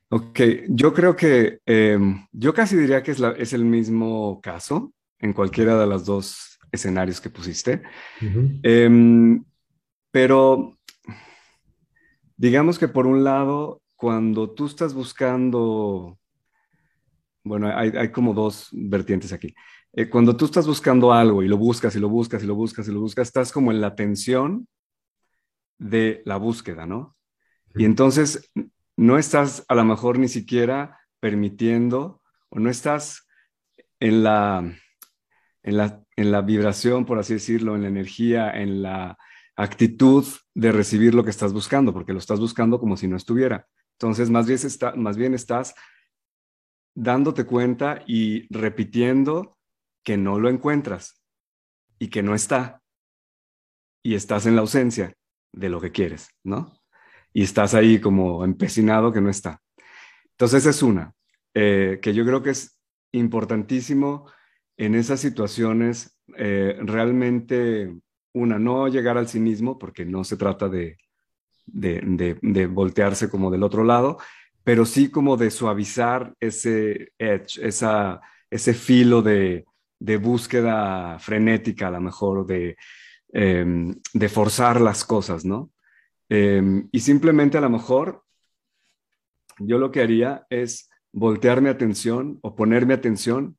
[0.09, 5.33] Ok, yo creo que em, yo casi diría que es, es, el mismo caso en
[5.33, 7.83] cualquiera de los dos escenarios que pusiste.
[8.62, 9.45] Em,
[10.12, 10.79] pero
[12.37, 16.16] digamos que por un lado, cuando tú estás buscando,
[17.42, 19.55] bueno, hay, hay como dos vertientes aquí.
[19.92, 22.87] Eh, cuando tú estás buscando algo y lo buscas y lo buscas y lo buscas
[22.87, 24.69] y lo buscas, estás como en la tensión
[25.79, 27.16] de la búsqueda, ¿no?
[27.75, 28.51] Y entonces
[28.96, 33.28] no estás a lo mejor ni siquiera permitiendo o no estás
[34.00, 34.74] en la,
[35.62, 39.18] en la, en la vibración, por así decirlo, en la energía, en la
[39.56, 43.66] actitud de recibir lo que estás buscando, porque lo estás buscando como si no estuviera.
[43.98, 45.74] Entonces, más bien, está, más bien estás
[46.94, 49.59] dándote cuenta y repitiendo
[50.04, 51.22] que no lo encuentras
[51.98, 52.82] y que no está
[54.02, 55.14] y estás en la ausencia
[55.52, 56.75] de lo que quieres, ¿no?
[57.37, 59.61] Y estás ahí como empecinado que no está.
[60.31, 61.12] Entonces es una,
[61.53, 62.81] eh, que yo creo que es
[63.12, 64.25] importantísimo
[64.79, 67.94] en esas situaciones eh, realmente,
[68.33, 70.96] una, no llegar al cinismo, porque no se trata de,
[71.66, 74.16] de, de, voltearse como del otro lado,
[74.64, 78.18] pero sí como de suavizar ese edge, esa,
[78.49, 79.66] ese filo de,
[79.99, 82.79] de búsqueda frenética, a lo mejor, de,
[83.29, 85.70] em, de forzar las cosas, ¿no?
[86.28, 88.24] Em, y simplemente a lo mejor
[89.58, 93.56] yo lo que haría es voltear mi atención o poner mi atención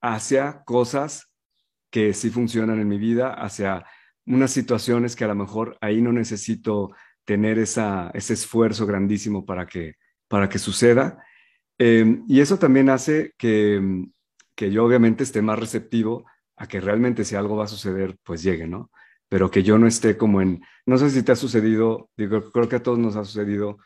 [0.00, 1.32] hacia cosas
[1.90, 3.86] que sí funcionan en mi vida, hacia
[4.26, 6.90] unas situaciones que a lo mejor ahí no necesito
[7.24, 9.94] tener esa, ese esfuerzo grandísimo para que,
[10.28, 11.24] para que suceda.
[11.78, 13.80] Em, y eso también hace que,
[14.54, 16.26] que yo obviamente esté más receptivo
[16.56, 18.90] a que realmente si algo va a suceder, pues llegue, ¿no?
[19.34, 22.68] Pero que yo no esté como en, no sé si te ha sucedido, digo, creo
[22.68, 23.78] que a todos nos ha sucedido,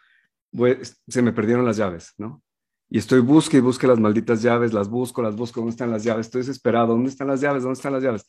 [1.06, 2.42] se me perdieron las llaves, ¿no?
[2.90, 6.04] Y estoy busque y busque las malditas llaves, las busco, las busco, ¿dónde están las
[6.04, 6.26] llaves?
[6.26, 7.62] Estoy desesperado, ¿dónde están las llaves?
[7.62, 8.26] ¿Dónde están las llaves?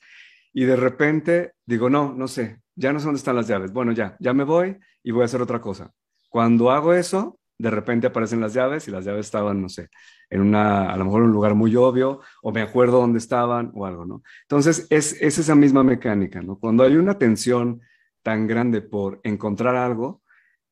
[0.54, 3.74] Y de repente digo, no, no sé, ya no sé dónde están las llaves.
[3.74, 5.92] Bueno, ya, ya me voy y voy a hacer otra cosa.
[6.30, 9.90] Cuando hago eso, de repente aparecen las llaves y las llaves estaban, no sé,
[10.30, 13.86] en una, a lo mejor un lugar muy obvio, o me acuerdo dónde estaban o
[13.86, 14.24] algo, ¿no?
[14.44, 16.58] Entonces, es, es esa misma mecánica, ¿no?
[16.58, 17.82] Cuando hay una tensión
[18.24, 20.24] tan grande por encontrar algo,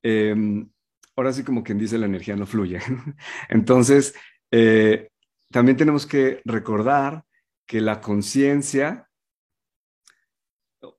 [0.01, 0.69] em,
[1.17, 2.79] ahora sí como quien dice, la energía no fluye.
[3.49, 4.15] Entonces,
[4.51, 5.09] eh,
[5.51, 7.25] también tenemos que recordar
[7.65, 9.09] que la conciencia,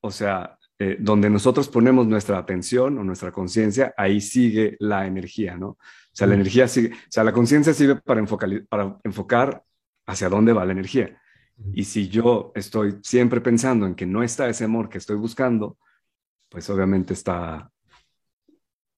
[0.03, 5.56] o sea, eh, donde nosotros ponemos nuestra atención o nuestra conciencia, ahí sigue la energía,
[5.56, 5.70] ¿no?
[5.70, 5.78] O
[6.12, 9.64] sea, la energía sigue, o sea, la conciencia sirve para enfocar, para enfocar
[10.06, 11.20] hacia dónde va la energía.
[11.72, 15.78] Y si yo estoy siempre pensando en que no está ese amor que estoy buscando,
[16.48, 17.70] pues obviamente está,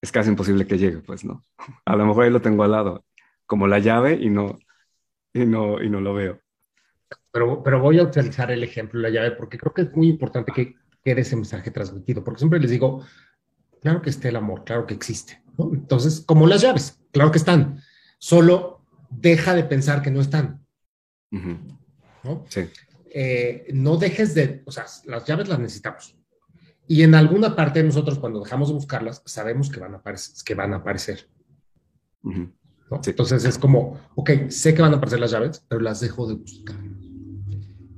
[0.02, 1.44] es casi imposible que llegue, pues, ¿no?
[1.86, 3.06] A lo mejor ahí lo tengo al lado,
[3.46, 4.58] como la llave y no,
[5.32, 6.40] y no, y no lo veo.
[7.32, 10.08] Pero, pero voy a utilizar el ejemplo de la llave porque creo que es muy
[10.08, 13.04] importante que quede ese mensaje transmitido, porque siempre les digo,
[13.80, 15.70] claro que esté el amor, claro que existe, ¿no?
[15.72, 17.80] Entonces, como las llaves, claro que están,
[18.18, 20.64] solo deja de pensar que no están,
[21.30, 22.44] ¿no?
[22.48, 22.68] Sí.
[23.12, 26.16] Eh, no dejes de, o sea, las llaves las necesitamos.
[26.86, 30.34] Y en alguna parte de nosotros, cuando dejamos de buscarlas, sabemos que van a aparecer.
[30.44, 31.28] Que van a aparecer.
[32.90, 36.34] Entonces es como, ok, sé que van a aparecer las llaves, pero las dejo de
[36.34, 36.76] buscar.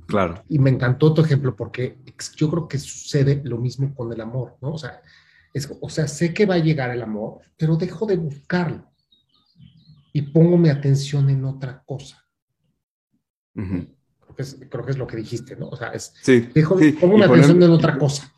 [0.07, 0.43] Claro.
[0.49, 1.97] Y me encantó tu ejemplo porque
[2.35, 4.73] yo creo que sucede lo mismo con el amor, ¿no?
[4.73, 5.01] O sea,
[5.53, 8.91] es, o sea, sé que va a llegar el amor, pero dejo de buscarlo
[10.13, 12.23] y pongo mi atención en otra cosa.
[13.53, 15.69] creo que es lo que dijiste, ¿no?
[15.69, 16.49] O sea, es, sí,
[16.99, 18.31] pongo una atención en otra cosa.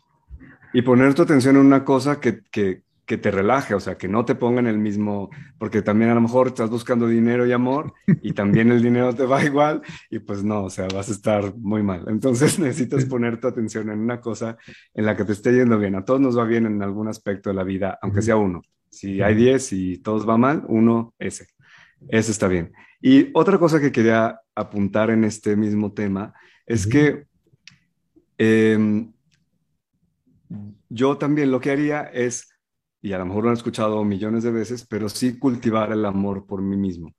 [0.72, 4.08] Y poner tu atención en una cosa que, que, que te relaje, o sea, que
[4.08, 7.52] no te ponga en el mismo, porque también a lo mejor estás buscando dinero y
[7.52, 11.12] amor y también el dinero te va igual y pues no, o sea, vas a
[11.12, 12.04] estar muy mal.
[12.08, 14.58] Entonces necesitas poner tu atención en una cosa
[14.92, 15.94] en la que te esté yendo bien.
[15.94, 18.62] A todos nos va bien en algún aspecto de la vida, aunque sea uno.
[18.90, 21.46] Si hay 10 y todos va mal, uno, ese.
[22.08, 22.72] Ese está bien.
[23.00, 26.34] Y otra cosa que quería apuntar en este mismo tema
[26.66, 27.26] es que
[28.36, 29.12] em,
[30.88, 32.55] yo también lo que haría es
[33.00, 36.46] y a lo mejor lo han escuchado millones de veces, pero sí cultivar el amor
[36.46, 37.14] por mí mismo.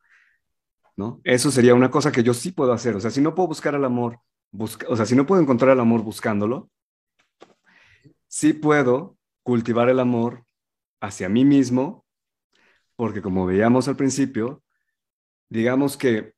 [0.98, 1.22] ¿no?
[1.24, 2.96] Eso sería una cosa que yo sí puedo hacer.
[2.96, 4.20] O sea, si no puedo buscar el amor,
[4.52, 6.70] busca, o sea, si no puedo encontrar el amor buscándolo,
[8.28, 10.46] sí puedo cultivar el amor
[11.00, 12.06] hacia mí mismo,
[12.96, 14.64] porque como veíamos al principio,
[15.50, 16.34] digamos que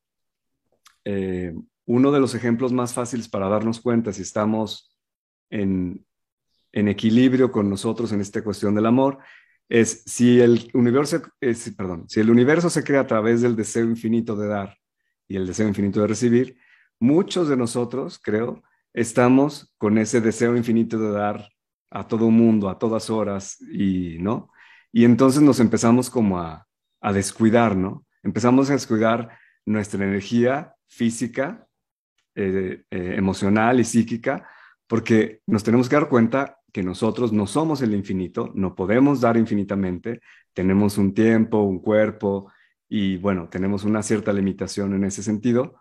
[1.06, 4.96] eh, uno de los ejemplos más fáciles para darnos cuenta si estamos
[5.50, 6.06] en,
[6.72, 9.20] en equilibrio con nosotros en esta cuestión del amor
[9.68, 11.22] es si el universo,
[11.78, 14.78] perdón, si el universo se crea a través del deseo infinito de dar
[15.28, 16.58] y el deseo infinito de recibir,
[17.00, 21.50] muchos de nosotros, creo, estamos con ese deseo infinito de dar
[21.92, 24.52] a todo mundo, a todas horas, y, ¿no?
[24.92, 26.68] Y entonces nos empezamos como a,
[27.02, 28.06] a descuidar, ¿no?
[28.24, 31.68] Empezamos a descuidar nuestra energía física,
[32.36, 34.48] eh, eh, emocional y psíquica,
[34.88, 39.38] porque nos tenemos que dar cuenta que nosotros no somos el infinito, no podemos dar
[39.38, 40.22] infinitamente,
[40.54, 42.52] tenemos un tiempo, un cuerpo
[42.88, 45.80] y bueno, tenemos una cierta limitación en ese sentido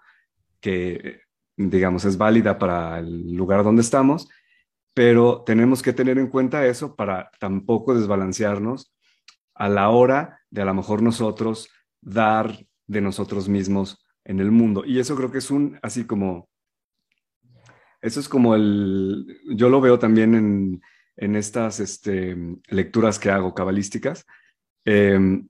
[0.60, 1.22] que
[1.56, 4.28] digamos es válida para el lugar donde estamos,
[4.94, 8.92] pero tenemos que tener en cuenta eso para tampoco desbalancearnos
[9.54, 11.68] a la hora de a lo mejor nosotros
[12.00, 14.84] dar de nosotros mismos en el mundo.
[14.84, 16.48] Y eso creo que es un, así como
[18.00, 20.82] eso es como el, yo lo veo también en,
[21.16, 22.36] en estas este,
[22.68, 24.24] lecturas que hago cabalísticas.
[24.84, 25.48] Em,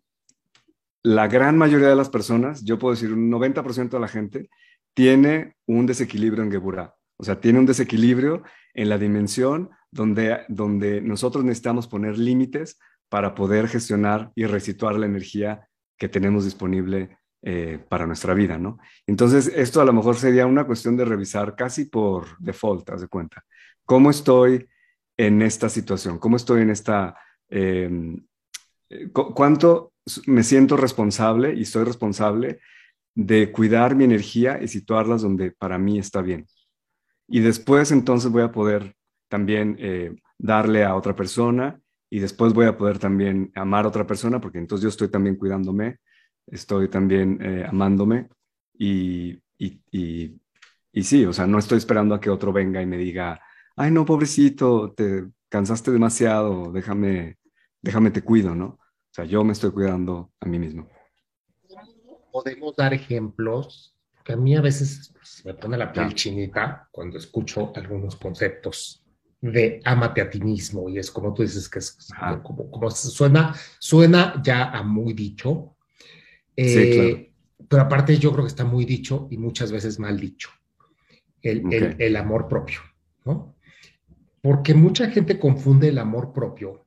[1.03, 4.51] la gran mayoría de las personas, yo puedo decir un 90% de la gente,
[4.95, 6.95] tiene un desequilibrio en Geburah.
[7.19, 8.43] O sea, tiene un desequilibrio
[8.75, 15.07] en la dimensión donde, donde nosotros necesitamos poner límites para poder gestionar y resituar la
[15.07, 18.79] energía que tenemos disponible eh, para nuestra vida, ¿no?
[19.07, 23.09] Entonces, esto a lo mejor sería una cuestión de revisar casi por default, haz de
[23.09, 23.44] cuenta.
[23.85, 24.68] ¿Cómo estoy
[25.16, 26.18] en esta situación?
[26.18, 27.16] ¿Cómo estoy en esta...
[27.48, 28.27] Em,
[29.12, 29.92] ¿Cuánto
[30.27, 32.59] me siento responsable y soy responsable
[33.14, 36.46] de cuidar mi energía y situarlas donde para mí está bien?
[37.29, 38.94] Y después entonces voy a poder
[39.29, 44.07] también eh, darle a otra persona y después voy a poder también amar a otra
[44.07, 45.98] persona porque entonces yo estoy también cuidándome
[46.51, 48.29] estoy también eh, amándome
[48.79, 49.81] y, y,
[50.93, 53.41] y, sí, o sea, no estoy esperando a que otro venga y me diga,
[53.77, 57.39] ay, no, pobrecito, te cansaste demasiado, déjame,
[57.83, 58.67] déjame te cuido, ¿no?
[58.67, 60.89] O sea, yo me estoy cuidando a mí mismo.
[62.31, 65.13] Podemos dar ejemplos que a mí a veces
[65.45, 69.03] me pone la piel chinita cuando escucho algunos conceptos
[69.41, 71.97] de amate a ti mismo y es como tú dices que es
[72.43, 75.77] como, como, suena, suena ya a muy dicho,
[76.61, 77.33] eh,
[77.68, 80.51] pero aparte yo creo que está muy dicho y muchas veces mal dicho,
[81.40, 82.81] el, amor propio,
[83.25, 83.55] ¿no?
[84.42, 86.85] Porque mucha gente confunde el amor propio,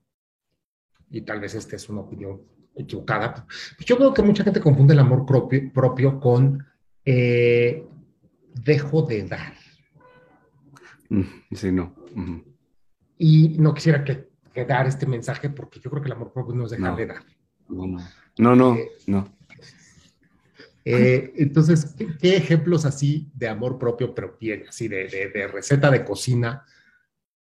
[1.09, 2.41] y tal vez esta es una opinión
[2.75, 3.45] equivocada,
[3.85, 6.65] yo creo que mucha gente confunde el amor propio, propio con
[7.05, 7.85] eh,
[8.63, 9.53] dejo de dar.
[11.09, 11.95] Mm, sí, no.
[13.17, 14.29] Y no quisiera que,
[14.65, 17.23] dar este mensaje porque yo creo que el amor propio no es dejar de dar.
[18.37, 19.27] No, no, eh, no.
[20.83, 26.03] Eh, entonces, ¿qué, ejemplos así de amor propio, pero bien, así de, de, receta de
[26.03, 26.65] cocina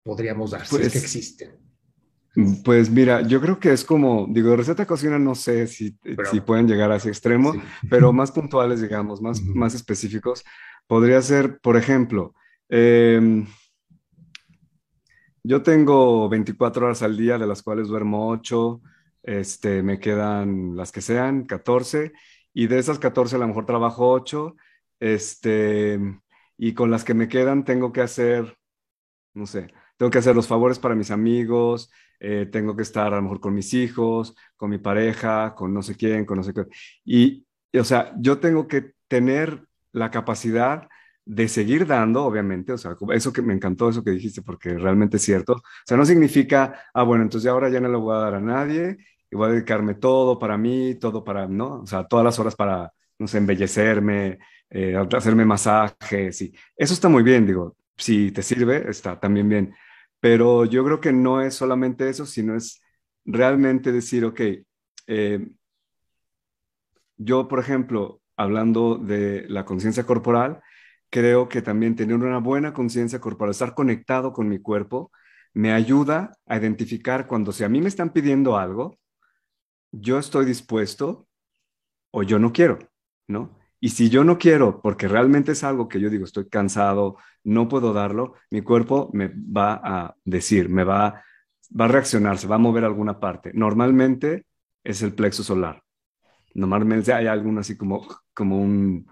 [0.04, 1.52] podríamos dar, si es que pues, existen?
[2.64, 5.98] Pues mira, yo creo que es como, digo, receta de cocina no sé si,
[6.32, 7.54] si pueden llegar a ese extremo,
[7.90, 10.44] pero más puntuales, digamos, más, más específicos,
[10.88, 12.36] podría ser, por ejemplo,
[12.70, 13.46] em,
[15.44, 18.82] yo tengo 24 horas al día, de las cuales duermo 8,
[19.24, 22.14] este, me quedan las que sean, 14,
[22.54, 24.56] y de esas 14 a lo mejor trabajo 8,
[25.00, 26.00] este,
[26.58, 28.58] y con las que me quedan tengo que hacer,
[29.34, 33.18] no sé, tengo que hacer los favores para mis amigos, eh, tengo que estar a
[33.18, 36.54] lo mejor con mis hijos, con mi pareja, con no sé quién, con no sé
[36.54, 36.66] qué.
[37.04, 37.46] Y,
[37.78, 40.88] o sea, yo tengo que tener la capacidad
[41.26, 45.18] de seguir dando, obviamente, o sea, eso que me encantó, eso que dijiste, porque realmente
[45.18, 45.54] es cierto.
[45.54, 48.42] O sea, no significa, ah, bueno, entonces ahora ya no lo voy a dar a
[48.42, 48.98] nadie
[49.34, 51.82] y voy a dedicarme todo para mí, todo para, ¿no?
[51.82, 54.38] O sea, todas las horas para no sé, embellecerme,
[54.70, 59.76] eh, hacerme masajes, y eso está muy bien, digo, si te sirve, está también bien.
[60.20, 62.82] Pero yo creo que no es solamente eso, sino es
[63.26, 64.42] realmente decir, ok,
[65.08, 65.48] eh,
[67.18, 70.62] yo, por ejemplo, hablando de la conciencia corporal,
[71.10, 75.12] creo que también tener una buena conciencia corporal, estar conectado con mi cuerpo,
[75.54, 78.98] me ayuda a identificar cuando si a mí me están pidiendo algo,
[79.94, 81.28] yo estoy dispuesto
[82.12, 82.80] o yo no quiero,
[83.28, 83.58] ¿no?
[83.80, 87.68] Y si yo no quiero, porque realmente es algo que yo digo, estoy cansado, no
[87.68, 91.24] puedo darlo, mi cuerpo me va a decir, me va,
[91.80, 93.52] va a reaccionar, se va a mover alguna parte.
[93.54, 94.46] Normalmente
[94.84, 95.84] es el plexo solar.
[96.54, 99.06] Normalmente hay algo así como, como un,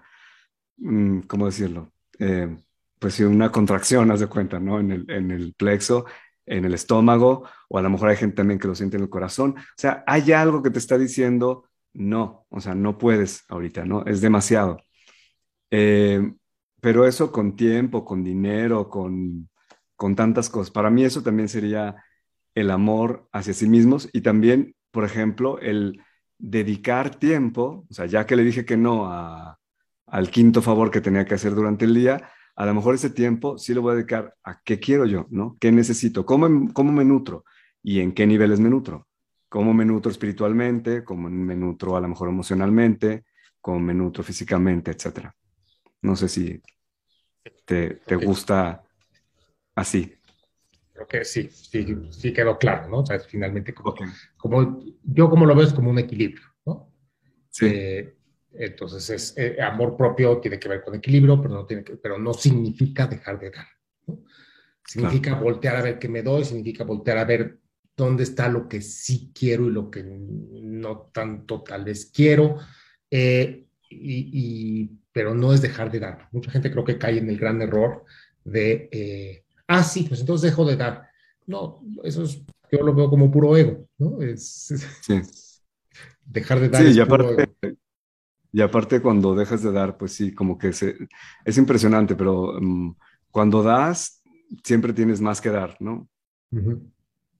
[1.26, 1.92] ¿cómo decirlo?
[2.18, 2.56] Eh,
[2.98, 4.80] pues sí, una contracción, haz de cuenta, ¿no?
[4.80, 6.06] En el, en el plexo,
[6.46, 9.08] en el estómago, o a lo mejor hay gente también que lo siente en el
[9.08, 9.54] corazón.
[9.58, 14.04] O sea, hay algo que te está diciendo, no, o sea, no puedes ahorita, ¿no?
[14.04, 14.82] Es demasiado.
[15.70, 16.32] Eh,
[16.80, 19.48] pero eso con tiempo, con dinero, con,
[19.96, 20.70] con tantas cosas.
[20.70, 21.96] Para mí eso también sería
[22.54, 26.02] el amor hacia sí mismos y también, por ejemplo, el
[26.38, 29.08] dedicar tiempo, o sea, ya que le dije que no
[30.06, 33.58] al quinto favor que tenía que hacer durante el día, a lo mejor ese tiempo
[33.58, 35.56] sí lo voy a dedicar a qué quiero yo, ¿no?
[35.60, 36.26] ¿Qué necesito?
[36.26, 37.44] ¿Cómo, cómo me nutro?
[37.82, 39.08] ¿Y en qué niveles me nutro?
[39.48, 41.04] ¿Cómo me nutro espiritualmente?
[41.04, 43.24] ¿Cómo me nutro a lo mejor emocionalmente?
[43.60, 44.90] ¿Cómo me nutro físicamente?
[44.90, 45.34] Etcétera.
[46.02, 46.60] No sé si
[47.64, 48.82] te, te gusta
[49.74, 50.14] así.
[50.92, 52.98] Creo que sí, sí, sí quedó claro, ¿no?
[52.98, 53.94] O sea, finalmente como,
[54.36, 56.92] como yo como lo veo es como un equilibrio, ¿no?
[57.50, 57.66] Sí.
[57.66, 58.16] Eh,
[58.54, 62.18] entonces es eh, amor propio tiene que ver con equilibrio, pero no tiene que, pero
[62.18, 63.66] no significa dejar de dar.
[64.06, 64.20] ¿no?
[64.84, 67.58] Significa voltear a ver qué me doy, significa voltear a ver
[67.96, 72.58] dónde está lo que sí quiero y lo que no tanto tal vez quiero.
[73.10, 76.28] Eh, y, pero no es dejar de dar.
[76.32, 78.04] Mucha gente creo que cae en el gran error
[78.44, 81.08] de ah, sí, pues entonces dejo de dar.
[81.46, 84.20] No, eso es, yo lo veo como puro ego, ¿no?
[84.22, 85.20] Es, sí.
[86.24, 86.82] dejar de dar.
[86.82, 87.48] Sí, y aparte,
[88.52, 90.94] y aparte cuando dejas de dar, pues sí, como que se,
[91.44, 92.94] es impresionante, pero um,
[93.30, 94.22] cuando das,
[94.62, 96.06] siempre tienes más que dar, ¿no?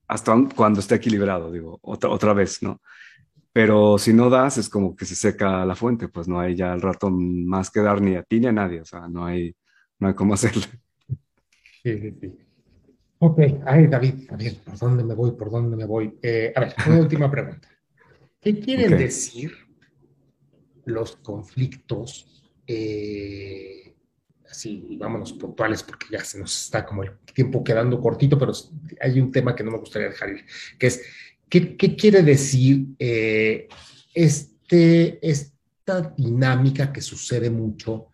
[0.09, 2.81] Hasta cuando esté equilibrado, digo, otra, otra vez, ¿no?
[3.53, 6.73] Pero si no das, es como que se seca la fuente, pues no hay ya
[6.73, 9.55] al rato más que dar ni a ti ni a nadie, o sea, no hay,
[9.99, 10.63] no hay cómo hacerlo.
[11.83, 12.39] Sí, sí, sí.
[13.19, 15.33] Ok, ay, David, a ver, ¿por dónde me voy?
[15.33, 16.19] ¿Por dónde me voy?
[16.23, 17.69] Eh, a ver, una última pregunta.
[18.41, 19.53] ¿Qué quieren decir
[20.85, 22.43] los conflictos?
[22.67, 23.95] Eh,
[24.51, 28.53] así, vámonos puntuales porque ya se nos está como el tiempo quedando cortito, pero
[29.01, 30.45] hay un tema que no me gustaría dejar ir,
[30.79, 31.03] que es,
[31.49, 33.69] ¿qué, qué quiere decir eh,
[34.15, 38.09] este, esta dinámica que sucede mucho,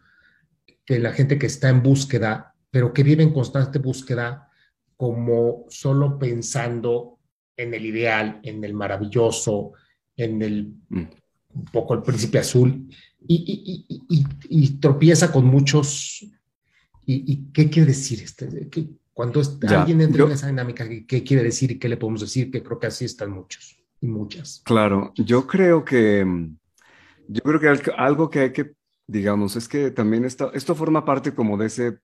[0.84, 4.50] que la gente que está en búsqueda pero que vive en constante búsqueda
[4.96, 7.18] como solo pensando
[7.56, 9.72] en el ideal, en el maravilloso,
[10.16, 11.02] en el mm.
[11.58, 12.88] Un poco el príncipe azul,
[13.26, 16.26] y, tropieza con muchos.
[17.04, 18.22] ¿Y, qué quiere decir?
[18.22, 18.68] Este,
[19.12, 22.50] cuando alguien entra en esa dinámica, ¿qué quiere decir y qué le podemos decir?
[22.50, 24.62] Que creo que así están muchos y muchas.
[24.64, 26.24] Claro, yo creo que,
[27.26, 28.72] yo creo que algo que hay que,
[29.06, 31.98] digamos, es que también esto, esto forma parte como de ese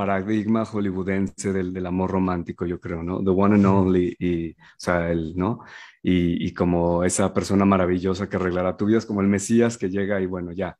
[0.00, 3.22] paradigma hollywoodense del, del, amor romántico, yo creo, ¿no?
[3.22, 5.60] The one and only, y, o sea, ¿no?
[6.02, 9.90] Y, y, como esa persona maravillosa que arreglará tu vida, es como el Mesías que
[9.90, 10.78] llega y bueno, ya,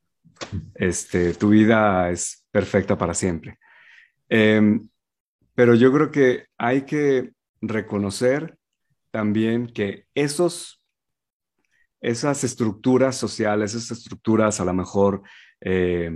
[0.73, 3.59] este, tu vida es perfecta para siempre.
[4.27, 4.89] Em,
[5.53, 8.57] pero yo creo que hay que reconocer
[9.11, 10.81] también que esos,
[12.01, 15.21] esas estructuras sociales, esas estructuras a lo mejor...
[15.61, 16.09] Eh,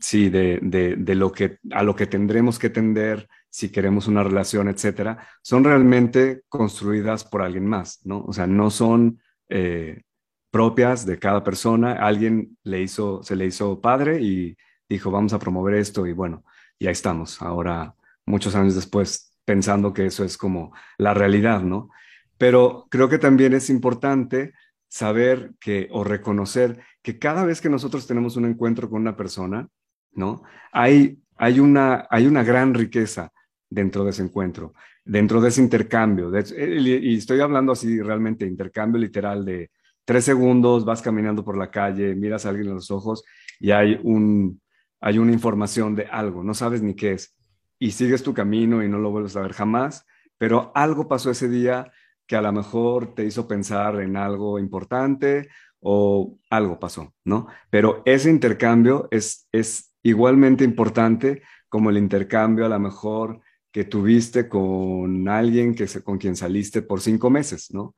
[0.00, 4.68] sí, de, de, lo que, a lo que tendremos que tender si queremos una relación,
[4.68, 8.24] etcétera, son realmente construidas por alguien más, ¿no?
[8.24, 9.20] O sea, no son
[9.50, 10.02] eh,
[10.50, 11.92] propias de cada persona.
[11.92, 14.56] Alguien le hizo, se le hizo padre y
[14.88, 16.44] dijo, vamos a promover esto y bueno,
[16.80, 17.42] ya estamos.
[17.42, 21.90] Ahora, muchos años después, pensando que eso es como la realidad, ¿no?
[22.38, 24.52] Pero creo que también es importante
[24.88, 29.68] saber que o reconocer que cada vez que nosotros tenemos un encuentro con una persona,
[30.12, 30.42] ¿no?
[30.72, 33.32] Hay, hay, una, hay una gran riqueza
[33.68, 36.30] dentro de ese encuentro, dentro de ese intercambio.
[36.36, 39.70] y estoy hablando así realmente, intercambio literal de
[40.04, 43.24] tres segundos, vas caminando por la calle, miras a alguien en los ojos
[43.60, 44.60] y hay, un,
[45.00, 47.36] hay una información de algo, no sabes ni qué es,
[47.78, 50.04] y sigues tu camino y no lo vuelves a ver jamás,
[50.38, 51.92] pero algo pasó ese día
[52.26, 55.48] que a lo mejor te hizo pensar en algo importante
[55.80, 57.48] o algo pasó, ¿no?
[57.70, 63.40] Pero ese intercambio es, es igualmente importante como el intercambio a lo mejor
[63.70, 67.94] que tuviste con alguien que se, con quien saliste por cinco meses, ¿no?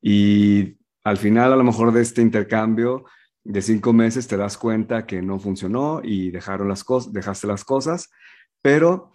[0.00, 3.04] Y al final a lo mejor de este intercambio
[3.44, 7.64] de cinco meses te das cuenta que no funcionó y dejaron las cosas, dejaste las
[7.64, 8.10] cosas,
[8.62, 9.12] pero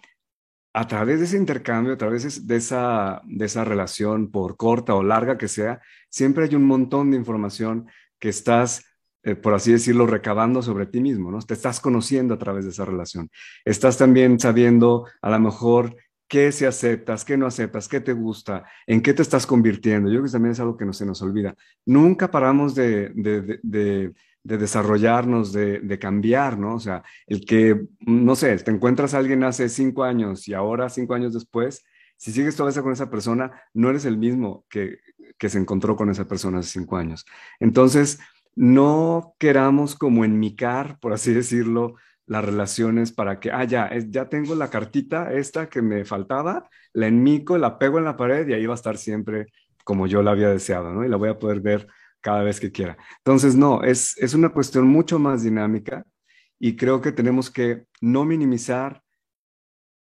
[0.72, 5.04] a través de ese intercambio, a través de esa, de esa relación, por corta o
[5.04, 7.86] larga que sea, siempre hay un montón de información
[8.18, 8.84] que estás,
[9.24, 11.40] eh, por así decirlo, recabando sobre ti mismo, ¿no?
[11.40, 13.30] Te estás conociendo a través de esa relación.
[13.64, 15.96] Estás también sabiendo a lo mejor
[16.28, 20.10] qué se aceptas, qué no aceptas, qué te gusta, en qué te estás convirtiendo.
[20.10, 21.54] Yo creo que también es algo que no se nos olvida.
[21.86, 24.12] Nunca paramos de, de,
[24.42, 26.74] desarrollarnos, de, cambiar, ¿no?
[26.74, 30.90] O sea, el que, no sé, te encuentras a alguien hace cinco años y ahora
[30.90, 31.82] cinco años después,
[32.18, 34.98] si sigues toda esa con esa persona, no eres el mismo que,
[35.38, 37.24] que se encontró con esa persona hace cinco años.
[37.58, 38.18] Entonces,
[38.56, 41.94] no queramos como enmicar, por así decirlo,
[42.26, 47.06] las relaciones para que, ah, ya, ya tengo la cartita esta que me faltaba, la
[47.06, 49.46] enmico, la pego en la pared y ahí va a estar siempre
[49.84, 51.04] como yo la había deseado, ¿no?
[51.04, 51.86] Y la voy a poder ver
[52.20, 52.96] cada vez que quiera.
[53.18, 56.04] Entonces, no, es, es una cuestión mucho más dinámica
[56.58, 59.02] y creo que tenemos que no minimizar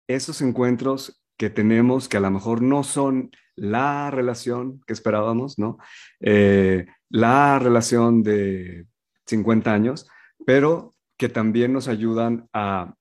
[0.07, 5.77] esos encuentros que tenemos que a lo mejor no son la relación que esperábamos, ¿no?
[6.19, 8.87] Eh, la relación de
[9.27, 10.09] 50 años,
[10.47, 12.95] pero que también nos ayudan a,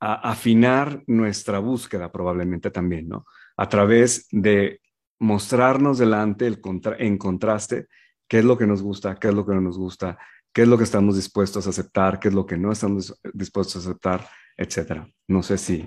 [0.00, 3.24] afinar nuestra búsqueda probablemente también, ¿no?
[3.56, 4.82] A través de
[5.18, 6.60] mostrarnos delante el
[6.98, 7.86] en contraste
[8.28, 10.18] qué es lo que nos gusta, qué es lo que no nos gusta,
[10.52, 13.76] qué es lo que estamos dispuestos a aceptar, qué es lo que no estamos dispuestos
[13.76, 15.08] a aceptar, etcétera.
[15.26, 15.86] No sé si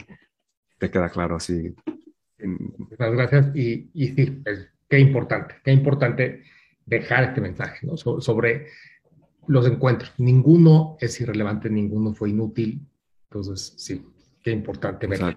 [0.79, 1.75] te queda claro así.
[2.39, 3.55] Muchas gracias.
[3.55, 4.41] Y, y sí,
[4.89, 6.43] qué importante, qué importante
[6.87, 7.97] dejar este mensaje ¿no?
[7.97, 8.67] sobre
[9.47, 10.11] los encuentros.
[10.17, 12.81] Ninguno es irrelevante, ninguno fue inútil.
[13.29, 14.03] Entonces, sí,
[14.41, 15.35] qué importante verlo.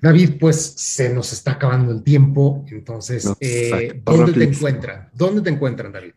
[0.00, 5.10] David, pues se nos está acabando el tiempo, entonces, eh, ¿dónde te encuentran?
[5.12, 6.12] ¿Dónde te encuentran, David?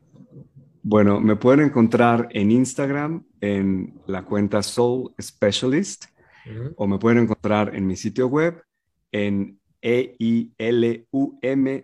[0.84, 6.06] Bueno, me pueden encontrar en Instagram en la cuenta Soul Specialist
[6.76, 8.64] o me pueden encontrar en mi sitio web
[9.12, 10.56] en e-i-l-u-m,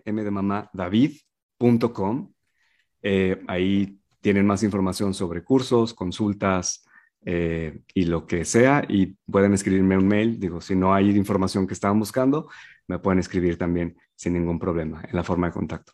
[0.04, 2.32] m de mamá, david.com.
[3.02, 6.84] Eh, ahí tienen más información sobre cursos, consultas
[7.24, 10.38] eh, y lo que sea, y pueden escribirme un mail.
[10.38, 12.48] Digo, si no hay información que estaban buscando,
[12.86, 15.92] me pueden escribir también sin ningún problema en la forma de contacto.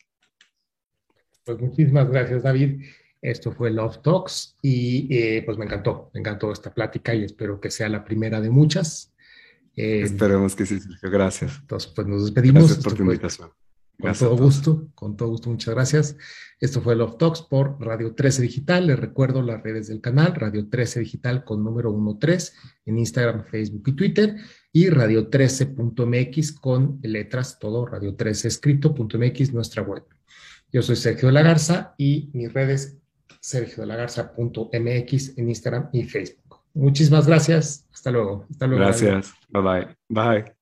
[1.43, 2.81] Pues muchísimas gracias, David.
[3.21, 7.59] Esto fue Love Talks y eh, pues me encantó, me encantó esta plática y espero
[7.59, 9.13] que sea la primera de muchas.
[9.75, 11.09] Eh, Esperemos que sí, Sergio.
[11.09, 11.57] Gracias.
[11.61, 12.63] Entonces, pues nos despedimos.
[12.63, 13.49] Gracias por tu invitación.
[13.99, 16.17] Con todo gusto, con todo gusto, muchas gracias.
[16.59, 18.87] Esto fue Love Talks por Radio 13 Digital.
[18.87, 22.53] Les recuerdo las redes del canal, Radio 13 Digital con número 13
[22.85, 24.35] en Instagram, Facebook y Twitter,
[24.71, 30.03] y Radio 13.mx con letras, todo Radio 13 escrito.mx, nuestra web.
[30.71, 32.97] Yo soy Sergio de la Garza y mis redes
[33.39, 36.61] Sergio de la Garza.mx en Instagram y Facebook.
[36.73, 37.87] Muchísimas gracias.
[37.93, 38.45] Hasta luego.
[38.49, 38.83] Hasta luego.
[38.83, 39.33] Gracias.
[39.49, 39.87] Bye bye.
[40.09, 40.54] Bye.